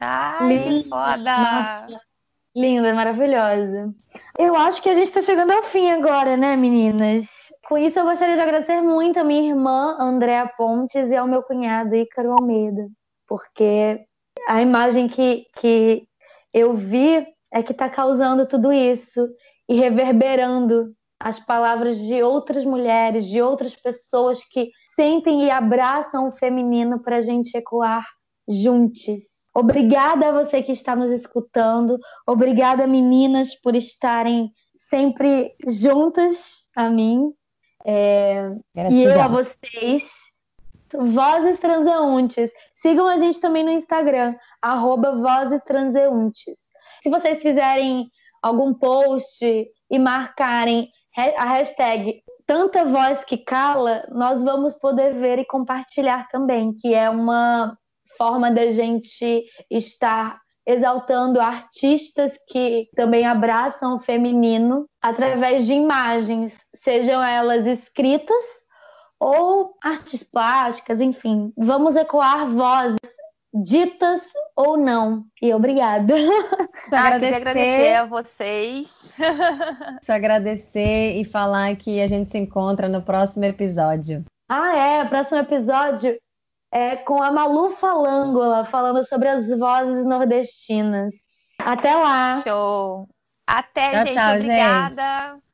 Ai, 0.00 0.58
que 0.58 0.88
foda! 0.88 1.86
Linda, 2.56 2.92
maravilhosa. 2.94 3.94
Eu 4.36 4.56
acho 4.56 4.82
que 4.82 4.88
a 4.88 4.94
gente 4.94 5.08
está 5.08 5.22
chegando 5.22 5.52
ao 5.52 5.62
fim 5.62 5.90
agora, 5.90 6.36
né, 6.36 6.56
meninas? 6.56 7.26
Com 7.70 7.78
isso, 7.78 8.00
eu 8.00 8.04
gostaria 8.04 8.34
de 8.34 8.40
agradecer 8.40 8.80
muito 8.80 9.20
a 9.20 9.22
minha 9.22 9.48
irmã, 9.48 9.96
Andréa 10.00 10.44
Pontes, 10.58 11.08
e 11.08 11.14
ao 11.14 11.28
meu 11.28 11.40
cunhado, 11.40 11.94
Ícaro 11.94 12.32
Almeida, 12.32 12.88
porque 13.28 14.04
a 14.48 14.60
imagem 14.60 15.06
que, 15.06 15.46
que 15.54 16.02
eu 16.52 16.76
vi 16.76 17.24
é 17.48 17.62
que 17.62 17.70
está 17.70 17.88
causando 17.88 18.44
tudo 18.44 18.72
isso 18.72 19.24
e 19.68 19.76
reverberando 19.76 20.92
as 21.20 21.38
palavras 21.38 21.96
de 21.96 22.20
outras 22.24 22.64
mulheres, 22.64 23.24
de 23.24 23.40
outras 23.40 23.76
pessoas 23.76 24.42
que 24.50 24.72
sentem 24.96 25.44
e 25.44 25.50
abraçam 25.52 26.26
o 26.26 26.32
feminino 26.32 27.00
para 27.00 27.18
a 27.18 27.22
gente 27.22 27.56
ecoar 27.56 28.04
juntos. 28.48 29.22
Obrigada 29.54 30.30
a 30.30 30.42
você 30.42 30.60
que 30.60 30.72
está 30.72 30.96
nos 30.96 31.12
escutando. 31.12 31.96
Obrigada, 32.26 32.84
meninas, 32.88 33.54
por 33.54 33.76
estarem 33.76 34.50
sempre 34.76 35.54
juntas 35.68 36.68
a 36.74 36.90
mim. 36.90 37.32
É... 37.84 38.50
e 38.90 39.02
eu 39.02 39.20
a 39.20 39.28
vocês. 39.28 40.10
Vozes 40.92 41.58
Transeuntes. 41.58 42.50
Sigam 42.82 43.06
a 43.06 43.16
gente 43.16 43.40
também 43.40 43.62
no 43.62 43.70
Instagram, 43.70 44.34
arroba 44.60 45.12
Vozes 45.12 45.62
Transeuntes. 45.64 46.56
Se 47.02 47.08
vocês 47.08 47.40
fizerem 47.40 48.10
algum 48.42 48.74
post 48.74 49.44
e 49.90 49.98
marcarem 49.98 50.90
a 51.36 51.44
hashtag 51.44 52.22
Tanta 52.46 52.84
Voz 52.84 53.22
que 53.22 53.38
Cala, 53.38 54.04
nós 54.10 54.42
vamos 54.42 54.74
poder 54.74 55.14
ver 55.14 55.38
e 55.38 55.44
compartilhar 55.44 56.28
também, 56.28 56.72
que 56.74 56.94
é 56.94 57.08
uma 57.08 57.76
forma 58.16 58.50
da 58.50 58.70
gente 58.70 59.44
estar 59.70 60.40
exaltando 60.70 61.40
artistas 61.40 62.32
que 62.48 62.88
também 62.94 63.26
abraçam 63.26 63.96
o 63.96 64.00
feminino 64.00 64.86
através 65.02 65.66
de 65.66 65.74
imagens, 65.74 66.58
sejam 66.74 67.22
elas 67.22 67.66
escritas 67.66 68.44
ou 69.18 69.74
artes 69.82 70.22
plásticas, 70.22 71.00
enfim. 71.00 71.52
Vamos 71.56 71.96
ecoar 71.96 72.48
vozes 72.48 72.98
ditas 73.52 74.22
ou 74.56 74.76
não. 74.76 75.24
E 75.42 75.52
obrigada. 75.52 76.14
Ah, 76.92 77.06
agradecer, 77.06 77.34
agradecer 77.34 77.94
a 77.94 78.04
vocês. 78.04 79.16
Só 80.02 80.12
agradecer 80.12 81.16
e 81.16 81.24
falar 81.24 81.76
que 81.76 82.00
a 82.00 82.06
gente 82.06 82.30
se 82.30 82.38
encontra 82.38 82.88
no 82.88 83.02
próximo 83.02 83.44
episódio. 83.44 84.24
Ah, 84.48 84.76
é, 84.76 85.04
o 85.04 85.08
próximo 85.08 85.38
episódio 85.38 86.18
é 86.72 86.96
com 86.96 87.22
a 87.22 87.32
Malu 87.32 87.70
Falângola, 87.70 88.64
falando 88.64 89.04
sobre 89.04 89.28
as 89.28 89.48
vozes 89.48 90.04
nordestinas. 90.04 91.14
Até 91.58 91.94
lá. 91.94 92.40
Show. 92.42 93.08
Até, 93.46 93.90
tchau, 93.90 94.04
gente. 94.04 94.14
Tchau, 94.14 94.34
Obrigada. 94.36 95.32
Gente. 95.34 95.49